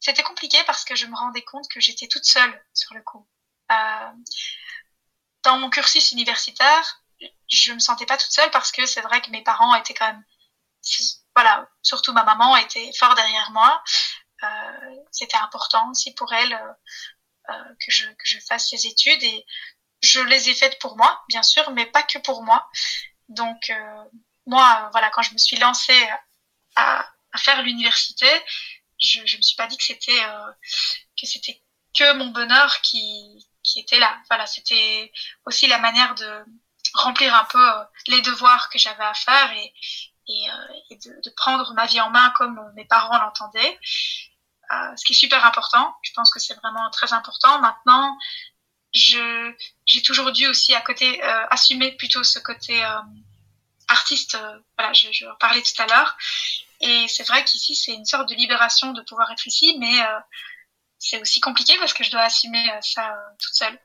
c'était 0.00 0.22
compliqué 0.22 0.58
parce 0.66 0.84
que 0.84 0.94
je 0.94 1.06
me 1.06 1.16
rendais 1.16 1.42
compte 1.42 1.68
que 1.68 1.80
j'étais 1.80 2.08
toute 2.08 2.24
seule 2.24 2.64
sur 2.72 2.94
le 2.94 3.02
coup. 3.02 3.26
Euh, 3.70 4.10
dans 5.42 5.58
mon 5.58 5.70
cursus 5.70 6.12
universitaire, 6.12 7.02
je 7.50 7.72
me 7.72 7.78
sentais 7.78 8.06
pas 8.06 8.16
toute 8.16 8.32
seule 8.32 8.50
parce 8.50 8.72
que 8.72 8.86
c'est 8.86 9.00
vrai 9.00 9.20
que 9.20 9.30
mes 9.30 9.42
parents 9.42 9.74
étaient 9.74 9.94
quand 9.94 10.06
même, 10.06 10.24
voilà, 11.38 11.68
surtout 11.82 12.12
ma 12.12 12.24
maman 12.24 12.56
était 12.56 12.90
fort 12.98 13.14
derrière 13.14 13.52
moi. 13.52 13.80
Euh, 14.42 14.96
c'était 15.12 15.36
important 15.36 15.88
aussi 15.92 16.12
pour 16.14 16.32
elle 16.32 16.52
euh, 16.52 16.72
euh, 17.50 17.74
que 17.78 17.92
je 17.92 18.06
que 18.08 18.24
je 18.24 18.40
fasse 18.40 18.70
ces 18.70 18.88
études 18.88 19.22
et 19.22 19.46
je 20.02 20.20
les 20.20 20.50
ai 20.50 20.54
faites 20.56 20.80
pour 20.80 20.96
moi, 20.96 21.22
bien 21.28 21.44
sûr, 21.44 21.70
mais 21.70 21.86
pas 21.86 22.02
que 22.02 22.18
pour 22.18 22.42
moi. 22.42 22.68
Donc 23.28 23.72
moi, 24.46 24.88
voilà, 24.90 25.10
quand 25.10 25.22
je 25.22 25.32
me 25.32 25.38
suis 25.38 25.58
lancée 25.58 26.08
à, 26.74 27.08
faire 27.36 27.62
l'université, 27.62 28.28
je 28.98 29.24
je 29.24 29.36
me 29.36 29.42
suis 29.42 29.54
pas 29.54 29.68
dit 29.68 29.76
que 29.76 29.84
c'était 29.84 30.20
que 31.16 31.26
que 31.96 32.12
mon 32.14 32.30
bonheur 32.30 32.80
qui 32.80 33.46
qui 33.62 33.78
était 33.78 34.00
là. 34.00 34.20
Voilà, 34.28 34.48
c'était 34.48 35.12
aussi 35.46 35.68
la 35.68 35.78
manière 35.78 36.16
de 36.16 36.44
remplir 36.94 37.32
un 37.32 37.44
peu 37.44 37.66
les 38.08 38.22
devoirs 38.22 38.70
que 38.70 38.78
j'avais 38.78 39.04
à 39.04 39.14
faire 39.14 39.52
et, 39.52 39.72
et, 40.28 40.50
euh, 40.50 40.74
et 40.90 40.96
de, 40.96 41.20
de, 41.24 41.30
prendre 41.30 41.72
ma 41.74 41.86
vie 41.86 42.00
en 42.00 42.10
main 42.10 42.30
comme 42.36 42.60
mes 42.76 42.84
parents 42.84 43.18
l'entendaient. 43.18 43.78
Euh, 44.70 44.96
ce 44.96 45.04
qui 45.04 45.14
est 45.14 45.16
super 45.16 45.44
important. 45.46 45.94
Je 46.02 46.12
pense 46.12 46.30
que 46.30 46.38
c'est 46.38 46.54
vraiment 46.54 46.90
très 46.90 47.12
important. 47.12 47.60
Maintenant, 47.60 48.16
je 48.94 49.54
j'ai 49.86 50.02
toujours 50.02 50.30
dû 50.32 50.46
aussi 50.46 50.74
à 50.74 50.80
côté 50.80 51.22
euh, 51.24 51.46
assumer 51.50 51.92
plutôt 51.92 52.22
ce 52.22 52.38
côté 52.38 52.82
artiste, 53.88 54.36
voilà, 54.76 54.92
je, 54.92 55.10
je 55.12 55.24
en 55.24 55.34
parlais 55.36 55.62
tout 55.62 55.82
à 55.82 55.86
l'heure. 55.86 56.16
Et 56.80 57.08
c'est 57.08 57.26
vrai 57.26 57.42
qu'ici, 57.44 57.74
c'est 57.74 57.94
une 57.94 58.04
sorte 58.04 58.28
de 58.28 58.34
libération 58.34 58.92
de 58.92 59.00
pouvoir 59.02 59.30
être 59.32 59.46
ici, 59.46 59.76
mais 59.78 59.94
c'est 60.98 61.20
aussi 61.22 61.40
compliqué 61.40 61.76
parce 61.78 61.94
que 61.94 62.04
je 62.04 62.10
dois 62.10 62.20
assumer 62.20 62.70
ça 62.82 63.16
toute 63.38 63.54
seule. 63.54 63.78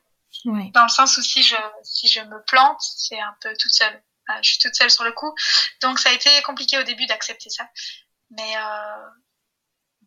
Ouais. 0.44 0.70
Dans 0.74 0.82
le 0.82 0.90
sens 0.90 1.16
où 1.16 1.22
si 1.22 1.42
je, 1.42 1.56
si 1.82 2.08
je 2.08 2.20
me 2.20 2.42
plante, 2.44 2.80
c'est 2.80 3.18
un 3.18 3.34
peu 3.40 3.54
toute 3.58 3.72
seule. 3.72 4.02
Je 4.42 4.50
suis 4.50 4.58
toute 4.58 4.74
seule 4.74 4.90
sur 4.90 5.04
le 5.04 5.12
coup. 5.12 5.34
Donc 5.82 5.98
ça 5.98 6.10
a 6.10 6.12
été 6.12 6.30
compliqué 6.42 6.78
au 6.78 6.82
début 6.82 7.06
d'accepter 7.06 7.50
ça. 7.50 7.68
Mais, 8.30 8.56
euh, 8.56 9.08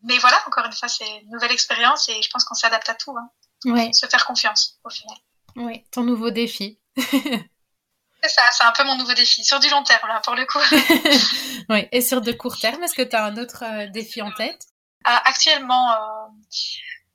mais 0.02 0.18
voilà, 0.18 0.38
encore 0.46 0.64
une 0.66 0.72
fois, 0.72 0.88
c'est 0.88 1.08
une 1.22 1.30
nouvelle 1.30 1.52
expérience 1.52 2.08
et 2.08 2.22
je 2.22 2.30
pense 2.30 2.44
qu'on 2.44 2.54
s'adapte 2.54 2.88
à 2.88 2.94
tout. 2.94 3.16
Hein. 3.16 3.30
Ouais. 3.64 3.92
Se 3.92 4.06
faire 4.06 4.24
confiance 4.24 4.78
au 4.84 4.90
final. 4.90 5.16
Ouais, 5.56 5.84
ton 5.90 6.04
nouveau 6.04 6.30
défi. 6.30 6.78
c'est 6.96 8.28
ça, 8.28 8.42
c'est 8.52 8.64
un 8.64 8.72
peu 8.72 8.84
mon 8.84 8.96
nouveau 8.96 9.14
défi. 9.14 9.44
Sur 9.44 9.58
du 9.60 9.68
long 9.70 9.82
terme, 9.82 10.08
là, 10.08 10.20
pour 10.20 10.34
le 10.34 10.46
coup. 10.46 10.58
oui, 11.68 11.88
et 11.90 12.00
sur 12.00 12.20
de 12.20 12.32
court 12.32 12.58
terme, 12.60 12.82
est-ce 12.82 12.94
que 12.94 13.02
tu 13.02 13.16
as 13.16 13.24
un 13.24 13.36
autre 13.36 13.64
euh, 13.64 13.86
défi 13.88 14.22
en 14.22 14.32
tête? 14.32 14.66
Euh, 15.06 15.10
Actuellement, 15.24 15.92
euh, 15.92 16.28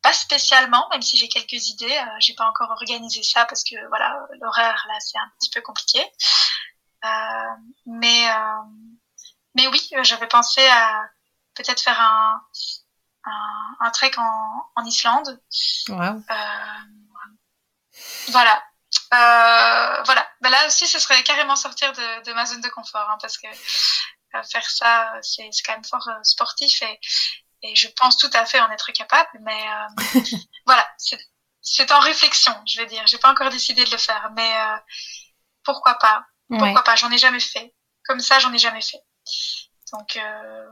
pas 0.01 0.13
spécialement, 0.13 0.87
même 0.91 1.01
si 1.01 1.17
j'ai 1.17 1.27
quelques 1.27 1.69
idées. 1.69 2.01
J'ai 2.19 2.33
pas 2.33 2.45
encore 2.47 2.71
organisé 2.71 3.23
ça 3.23 3.45
parce 3.45 3.63
que 3.63 3.75
voilà, 3.87 4.17
l'horaire 4.41 4.85
là, 4.89 4.95
c'est 4.99 5.17
un 5.17 5.31
petit 5.39 5.49
peu 5.49 5.61
compliqué. 5.61 5.99
Euh, 7.03 7.07
mais 7.85 8.25
mais 9.55 9.67
oui, 9.67 9.89
j'avais 10.01 10.27
pensé 10.27 10.65
à 10.67 11.03
peut-être 11.55 11.81
faire 11.81 11.99
un 11.99 12.41
un, 13.25 13.75
un 13.79 13.91
trek 13.91 14.11
en, 14.17 14.71
en 14.75 14.85
Islande. 14.85 15.41
Wow. 15.89 16.23
voilà. 18.29 18.63
Euh, 19.13 20.03
voilà. 20.03 20.27
Ben 20.41 20.49
là 20.49 20.67
aussi, 20.67 20.87
ce 20.87 20.99
serait 20.99 21.23
carrément 21.23 21.55
sortir 21.55 21.91
de, 21.93 22.23
de 22.23 22.33
ma 22.33 22.45
zone 22.45 22.61
de 22.61 22.69
confort, 22.69 23.09
hein, 23.09 23.17
parce 23.21 23.37
que 23.37 23.47
euh, 23.47 24.43
faire 24.43 24.69
ça, 24.69 25.13
c'est 25.21 25.49
quand 25.65 25.73
même 25.73 25.85
fort 25.85 26.07
euh, 26.07 26.23
sportif 26.23 26.81
et, 26.81 26.99
et 27.61 27.75
je 27.75 27.87
pense 27.89 28.17
tout 28.17 28.29
à 28.33 28.45
fait 28.45 28.59
en 28.59 28.69
être 28.71 28.91
capable. 28.91 29.29
Mais 29.41 29.63
euh, 29.67 30.19
voilà, 30.65 30.87
c'est 31.61 31.91
en 31.91 31.99
réflexion, 31.99 32.53
je 32.65 32.81
vais 32.81 32.87
dire. 32.87 33.05
J'ai 33.07 33.19
pas 33.19 33.31
encore 33.31 33.49
décidé 33.49 33.85
de 33.85 33.91
le 33.91 33.97
faire, 33.97 34.31
mais 34.35 34.59
euh, 34.59 34.77
pourquoi 35.63 35.95
pas 35.95 36.25
Pourquoi 36.59 36.73
ouais. 36.79 36.83
pas 36.83 36.95
J'en 36.95 37.11
ai 37.11 37.17
jamais 37.17 37.39
fait. 37.39 37.73
Comme 38.05 38.19
ça, 38.19 38.39
j'en 38.39 38.51
ai 38.53 38.57
jamais 38.57 38.81
fait. 38.81 39.01
Donc 39.91 40.17
euh, 40.17 40.69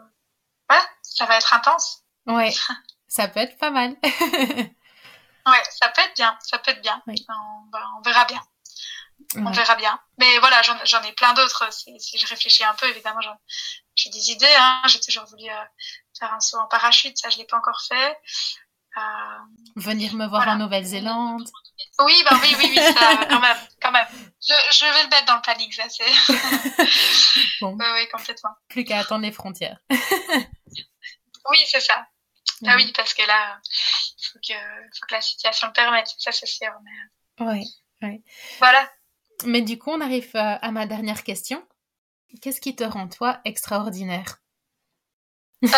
voilà, 0.70 0.86
ça 1.02 1.26
va 1.26 1.38
être 1.38 1.54
intense. 1.54 2.04
Ouais, 2.26 2.54
ça 3.08 3.28
peut 3.28 3.40
être 3.40 3.58
pas 3.58 3.72
mal. 3.72 3.96
ouais, 4.04 5.64
ça 5.70 5.90
peut 5.90 6.02
être 6.02 6.16
bien, 6.16 6.38
ça 6.42 6.60
peut 6.60 6.72
être 6.72 6.82
bien. 6.82 7.02
Oui. 7.08 7.16
On, 7.30 7.70
bah, 7.72 7.86
on 7.98 8.02
verra 8.02 8.26
bien. 8.26 8.42
On 9.36 9.52
verra 9.52 9.76
bien. 9.76 10.00
Mais 10.18 10.40
voilà, 10.40 10.62
j'en 10.84 11.02
ai 11.04 11.14
plein 11.14 11.34
d'autres. 11.34 11.72
Si, 11.72 12.18
je 12.18 12.28
réfléchis 12.28 12.64
un 12.64 12.74
peu, 12.74 12.88
évidemment, 12.90 13.20
j'ai 13.96 14.10
des 14.10 14.32
idées. 14.32 14.56
Hein. 14.58 14.82
J'ai 14.88 15.00
toujours 15.00 15.26
voulu 15.26 15.48
euh, 15.50 15.64
faire 16.20 16.34
un 16.34 16.40
saut 16.40 16.58
en 16.58 16.68
parachute. 16.68 17.18
Ça, 17.18 17.30
je 17.30 17.38
l'ai 17.38 17.46
pas 17.46 17.58
encore 17.58 17.82
fait. 17.88 18.18
Euh, 18.98 19.02
Venir 19.76 20.16
me 20.16 20.28
voir 20.28 20.44
Voilà. 20.44 20.54
en 20.54 20.58
Nouvelle-Zélande. 20.58 21.48
Oui, 22.00 22.24
bah 22.30 22.40
oui, 22.42 22.56
oui, 22.58 22.66
oui, 22.70 22.76
ça, 22.76 23.26
quand 23.30 23.40
même, 23.40 23.58
quand 23.82 23.92
même. 23.92 24.08
Je, 24.42 24.54
je 24.72 24.86
vais 24.86 25.04
le 25.04 25.10
mettre 25.10 25.26
dans 25.26 25.36
le 25.36 25.42
planning, 25.42 25.72
ça, 25.72 25.84
c'est. 25.90 26.06
Bon, 27.62 27.76
oui, 27.80 27.86
oui, 27.94 28.08
complètement. 28.12 28.50
plus 28.70 28.84
qu'à 28.84 29.00
attendre 29.00 29.24
les 29.24 29.32
frontières. 29.32 29.80
Oui, 31.50 31.58
c'est 31.68 31.80
ça. 31.82 32.08
Ah 32.68 32.76
oui, 32.76 32.92
parce 32.96 33.16
que 33.16 33.24
là, 33.26 33.60
il 34.20 34.26
faut 34.28 34.40
que, 34.40 34.54
faut 34.54 35.06
que 35.08 35.14
la 35.16 35.22
situation 35.22 35.68
le 35.68 35.74
permette. 35.74 36.08
Ça, 36.20 36.32
c'est 36.32 36.46
sûr. 36.46 36.72
Mais 37.40 37.46
Ouais. 38.04 38.22
voilà. 38.60 38.88
Mais 39.46 39.62
du 39.64 39.80
coup, 39.80 39.90
on 39.90 40.02
arrive 40.02 40.30
euh, 40.36 40.58
à 40.62 40.72
ma 40.72 40.86
dernière 40.86 41.24
question. 41.24 41.68
Qu'est-ce 42.42 42.62
qui 42.62 42.76
te 42.76 42.84
rend, 42.84 43.08
toi, 43.08 43.42
extraordinaire? 43.44 44.38
Euh, 45.64 45.70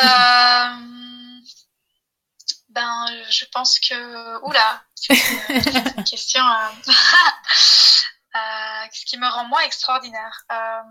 ben, 2.73 3.05
je 3.29 3.45
pense 3.45 3.79
que, 3.79 4.43
oula, 4.45 4.83
c'est 4.95 5.13
une, 5.13 6.03
question. 6.03 6.43
euh, 6.43 6.69
euh, 8.35 8.87
ce 8.91 9.05
qui 9.05 9.17
me 9.17 9.27
rend 9.27 9.45
moi 9.45 9.63
extraordinaire. 9.65 10.43
Euh, 10.51 10.81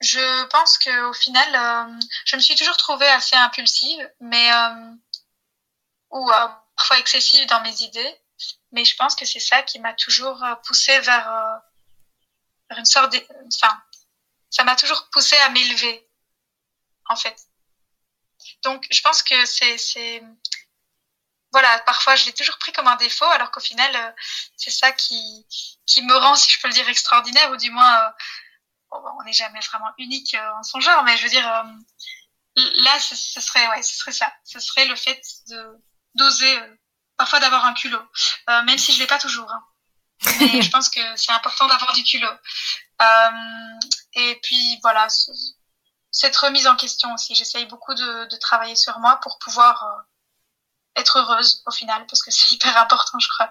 je 0.00 0.44
pense 0.46 0.78
que 0.78 1.08
au 1.08 1.12
final, 1.12 1.98
je 2.26 2.36
me 2.36 2.40
suis 2.40 2.54
toujours 2.54 2.76
trouvée 2.76 3.08
assez 3.08 3.34
impulsive, 3.34 4.08
mais 4.20 4.50
ou 6.10 6.30
parfois 6.76 6.98
excessive 6.98 7.46
dans 7.46 7.60
mes 7.62 7.82
idées. 7.82 8.20
Mais 8.72 8.84
je 8.84 8.94
pense 8.96 9.16
que 9.16 9.24
c'est 9.24 9.40
ça 9.40 9.62
qui 9.62 9.78
m'a 9.80 9.94
toujours 9.94 10.44
poussée 10.64 11.00
vers, 11.00 11.60
vers 12.68 12.78
une 12.78 12.84
sorte, 12.84 13.10
de, 13.12 13.26
enfin, 13.54 13.82
ça 14.50 14.64
m'a 14.64 14.76
toujours 14.76 15.08
poussée 15.10 15.38
à 15.38 15.48
m'élever, 15.48 16.06
en 17.08 17.16
fait. 17.16 17.36
Donc, 18.66 18.84
je 18.90 19.00
pense 19.00 19.22
que 19.22 19.46
c'est, 19.46 20.20
voilà, 21.52 21.78
parfois 21.86 22.16
je 22.16 22.26
l'ai 22.26 22.32
toujours 22.32 22.58
pris 22.58 22.72
comme 22.72 22.88
un 22.88 22.96
défaut, 22.96 23.26
alors 23.26 23.52
qu'au 23.52 23.60
final, 23.60 23.94
euh, 23.94 24.10
c'est 24.56 24.72
ça 24.72 24.90
qui, 24.90 25.46
qui 25.86 26.02
me 26.02 26.16
rend, 26.16 26.34
si 26.34 26.52
je 26.52 26.60
peux 26.60 26.66
le 26.66 26.74
dire, 26.74 26.88
extraordinaire, 26.88 27.52
ou 27.52 27.56
du 27.56 27.70
moins, 27.70 27.96
euh, 27.96 28.10
bon, 28.90 29.08
on 29.20 29.22
n'est 29.22 29.32
jamais 29.32 29.60
vraiment 29.60 29.92
unique 29.98 30.34
euh, 30.34 30.58
en 30.58 30.64
son 30.64 30.80
genre, 30.80 31.04
mais 31.04 31.16
je 31.16 31.22
veux 31.22 31.28
dire, 31.28 31.46
là, 31.46 32.98
ce, 32.98 33.14
ce 33.14 33.40
serait, 33.40 33.68
ouais, 33.68 33.82
ce 33.82 33.96
serait 33.96 34.10
ça. 34.10 34.32
Ce 34.42 34.58
serait 34.58 34.86
le 34.86 34.96
fait 34.96 35.22
de 35.48 35.78
d'oser, 36.16 36.58
parfois 37.16 37.38
d'avoir 37.38 37.66
un 37.66 37.74
culot, 37.74 38.02
même 38.48 38.78
si 38.78 38.92
je 38.92 38.98
l'ai 38.98 39.06
pas 39.06 39.18
toujours. 39.18 39.52
Hein. 39.52 39.64
Mais 40.40 40.62
je 40.62 40.70
pense 40.70 40.88
que 40.88 41.00
c'est 41.14 41.32
important 41.32 41.68
d'avoir 41.68 41.92
du 41.92 42.02
culot. 42.02 42.36
Et 44.14 44.40
puis 44.42 44.78
voilà, 44.82 45.06
cette 46.18 46.36
remise 46.36 46.66
en 46.66 46.76
question 46.76 47.12
aussi. 47.14 47.34
J'essaye 47.34 47.66
beaucoup 47.66 47.94
de, 47.94 48.24
de 48.26 48.36
travailler 48.36 48.76
sur 48.76 48.98
moi 49.00 49.16
pour 49.22 49.38
pouvoir 49.38 49.82
euh, 49.84 51.00
être 51.00 51.18
heureuse 51.18 51.62
au 51.66 51.70
final, 51.70 52.06
parce 52.06 52.22
que 52.22 52.30
c'est 52.36 52.52
hyper 52.54 52.76
important, 52.78 53.18
je 53.18 53.28
crois, 53.28 53.50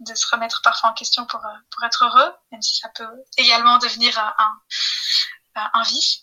de 0.00 0.14
se 0.14 0.26
remettre 0.32 0.62
parfois 0.62 0.90
en 0.90 0.94
question 0.94 1.24
pour, 1.26 1.44
euh, 1.46 1.58
pour 1.70 1.84
être 1.84 2.04
heureux, 2.04 2.34
même 2.50 2.62
si 2.62 2.76
ça 2.78 2.88
peut 2.88 3.08
également 3.36 3.78
devenir 3.78 4.18
un, 4.18 4.34
un, 5.54 5.70
un 5.74 5.82
vice. 5.82 6.20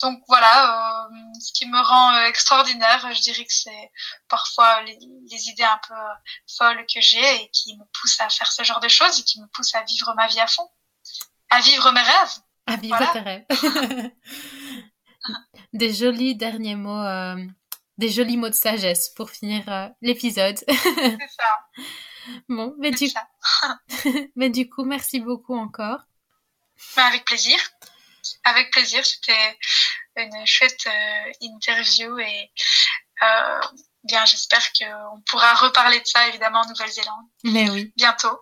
Donc 0.00 0.22
voilà, 0.28 1.06
euh, 1.06 1.08
ce 1.40 1.52
qui 1.54 1.66
me 1.66 1.80
rend 1.80 2.14
euh, 2.14 2.24
extraordinaire, 2.26 3.12
je 3.14 3.20
dirais 3.22 3.44
que 3.44 3.52
c'est 3.52 3.90
parfois 4.28 4.82
les, 4.82 4.98
les 5.30 5.48
idées 5.48 5.64
un 5.64 5.80
peu 5.88 5.94
euh, 5.94 6.14
folles 6.56 6.84
que 6.86 7.00
j'ai 7.00 7.42
et 7.42 7.50
qui 7.50 7.76
me 7.78 7.84
poussent 7.98 8.20
à 8.20 8.28
faire 8.28 8.52
ce 8.52 8.62
genre 8.62 8.80
de 8.80 8.88
choses 8.88 9.18
et 9.18 9.22
qui 9.24 9.40
me 9.40 9.46
poussent 9.48 9.74
à 9.74 9.82
vivre 9.84 10.12
ma 10.14 10.26
vie 10.28 10.38
à 10.38 10.46
fond, 10.46 10.68
à 11.50 11.60
vivre 11.62 11.90
mes 11.92 12.02
rêves. 12.02 12.36
À 12.66 12.76
vivre 12.76 12.96
Voilà. 12.96 13.12
tes 13.12 13.20
rêves. 13.20 13.46
des 15.76 15.92
jolis 15.92 16.36
derniers 16.36 16.76
mots, 16.76 17.02
euh, 17.02 17.36
des 17.98 18.08
jolis 18.08 18.36
mots 18.36 18.48
de 18.48 18.54
sagesse 18.54 19.10
pour 19.10 19.30
finir 19.30 19.64
euh, 19.68 19.88
l'épisode. 20.00 20.58
C'est 20.66 20.76
ça, 20.76 21.82
bon, 22.48 22.74
mais 22.78 22.90
du, 22.90 23.08
ça. 23.08 23.28
mais 24.36 24.50
du 24.50 24.68
coup, 24.68 24.84
merci 24.84 25.20
beaucoup 25.20 25.56
encore. 25.56 26.00
Mais 26.96 27.02
avec 27.02 27.24
plaisir. 27.24 27.58
Avec 28.44 28.72
plaisir, 28.72 29.06
c'était 29.06 29.58
une 30.16 30.46
chouette 30.46 30.86
euh, 30.86 31.32
interview 31.42 32.18
et 32.18 32.50
bien 34.02 34.24
j'espère 34.24 34.62
qu'on 34.72 35.20
pourra 35.30 35.54
reparler 35.54 36.00
de 36.00 36.06
ça 36.06 36.28
évidemment 36.28 36.60
en 36.60 36.68
Nouvelle-Zélande 36.68 37.24
Mais 37.44 37.70
oui, 37.70 37.92
bientôt, 37.96 38.38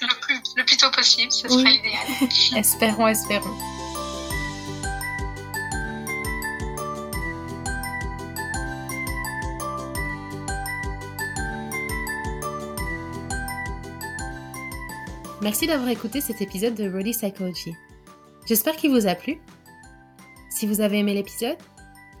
le 0.00 0.20
plus, 0.20 0.40
le 0.56 0.64
plus 0.64 0.76
tôt 0.76 0.90
possible, 0.90 1.32
ce 1.32 1.48
serait 1.48 1.70
l'idéal. 1.70 2.06
espérons, 2.56 3.08
espérons. 3.08 3.75
Merci 15.46 15.68
d'avoir 15.68 15.90
écouté 15.90 16.20
cet 16.20 16.42
épisode 16.42 16.74
de 16.74 16.90
Rody 16.90 17.12
Psychology. 17.12 17.72
J'espère 18.48 18.74
qu'il 18.74 18.90
vous 18.90 19.06
a 19.06 19.14
plu. 19.14 19.38
Si 20.50 20.66
vous 20.66 20.80
avez 20.80 20.98
aimé 20.98 21.14
l'épisode, 21.14 21.56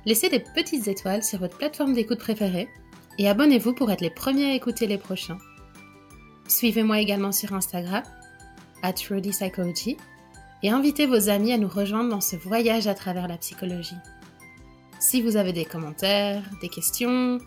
laissez 0.04 0.28
des 0.28 0.38
petites 0.38 0.86
étoiles 0.86 1.24
sur 1.24 1.40
votre 1.40 1.58
plateforme 1.58 1.92
d'écoute 1.92 2.20
préférée 2.20 2.68
et 3.18 3.28
abonnez-vous 3.28 3.74
pour 3.74 3.90
être 3.90 4.00
les 4.00 4.10
premiers 4.10 4.52
à 4.52 4.54
écouter 4.54 4.86
les 4.86 4.96
prochains. 4.96 5.38
Suivez-moi 6.46 7.00
également 7.00 7.32
sur 7.32 7.52
Instagram, 7.52 8.04
at 8.84 8.92
Psychology, 8.92 9.96
et 10.62 10.70
invitez 10.70 11.06
vos 11.06 11.28
amis 11.28 11.52
à 11.52 11.58
nous 11.58 11.66
rejoindre 11.66 12.10
dans 12.10 12.20
ce 12.20 12.36
voyage 12.36 12.86
à 12.86 12.94
travers 12.94 13.26
la 13.26 13.38
psychologie. 13.38 13.98
Si 15.00 15.20
vous 15.20 15.36
avez 15.36 15.52
des 15.52 15.64
commentaires, 15.64 16.44
des 16.60 16.68
questions, 16.68 17.40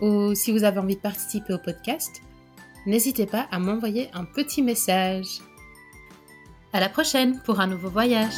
ou 0.00 0.36
si 0.36 0.52
vous 0.52 0.62
avez 0.62 0.78
envie 0.78 0.94
de 0.94 1.00
participer 1.00 1.52
au 1.52 1.58
podcast, 1.58 2.22
n'hésitez 2.86 3.26
pas 3.26 3.46
à 3.50 3.58
m'envoyer 3.58 4.08
un 4.14 4.24
petit 4.24 4.62
message. 4.62 5.40
À 6.72 6.80
la 6.80 6.88
prochaine 6.88 7.40
pour 7.44 7.60
un 7.60 7.66
nouveau 7.66 7.90
voyage. 7.90 8.34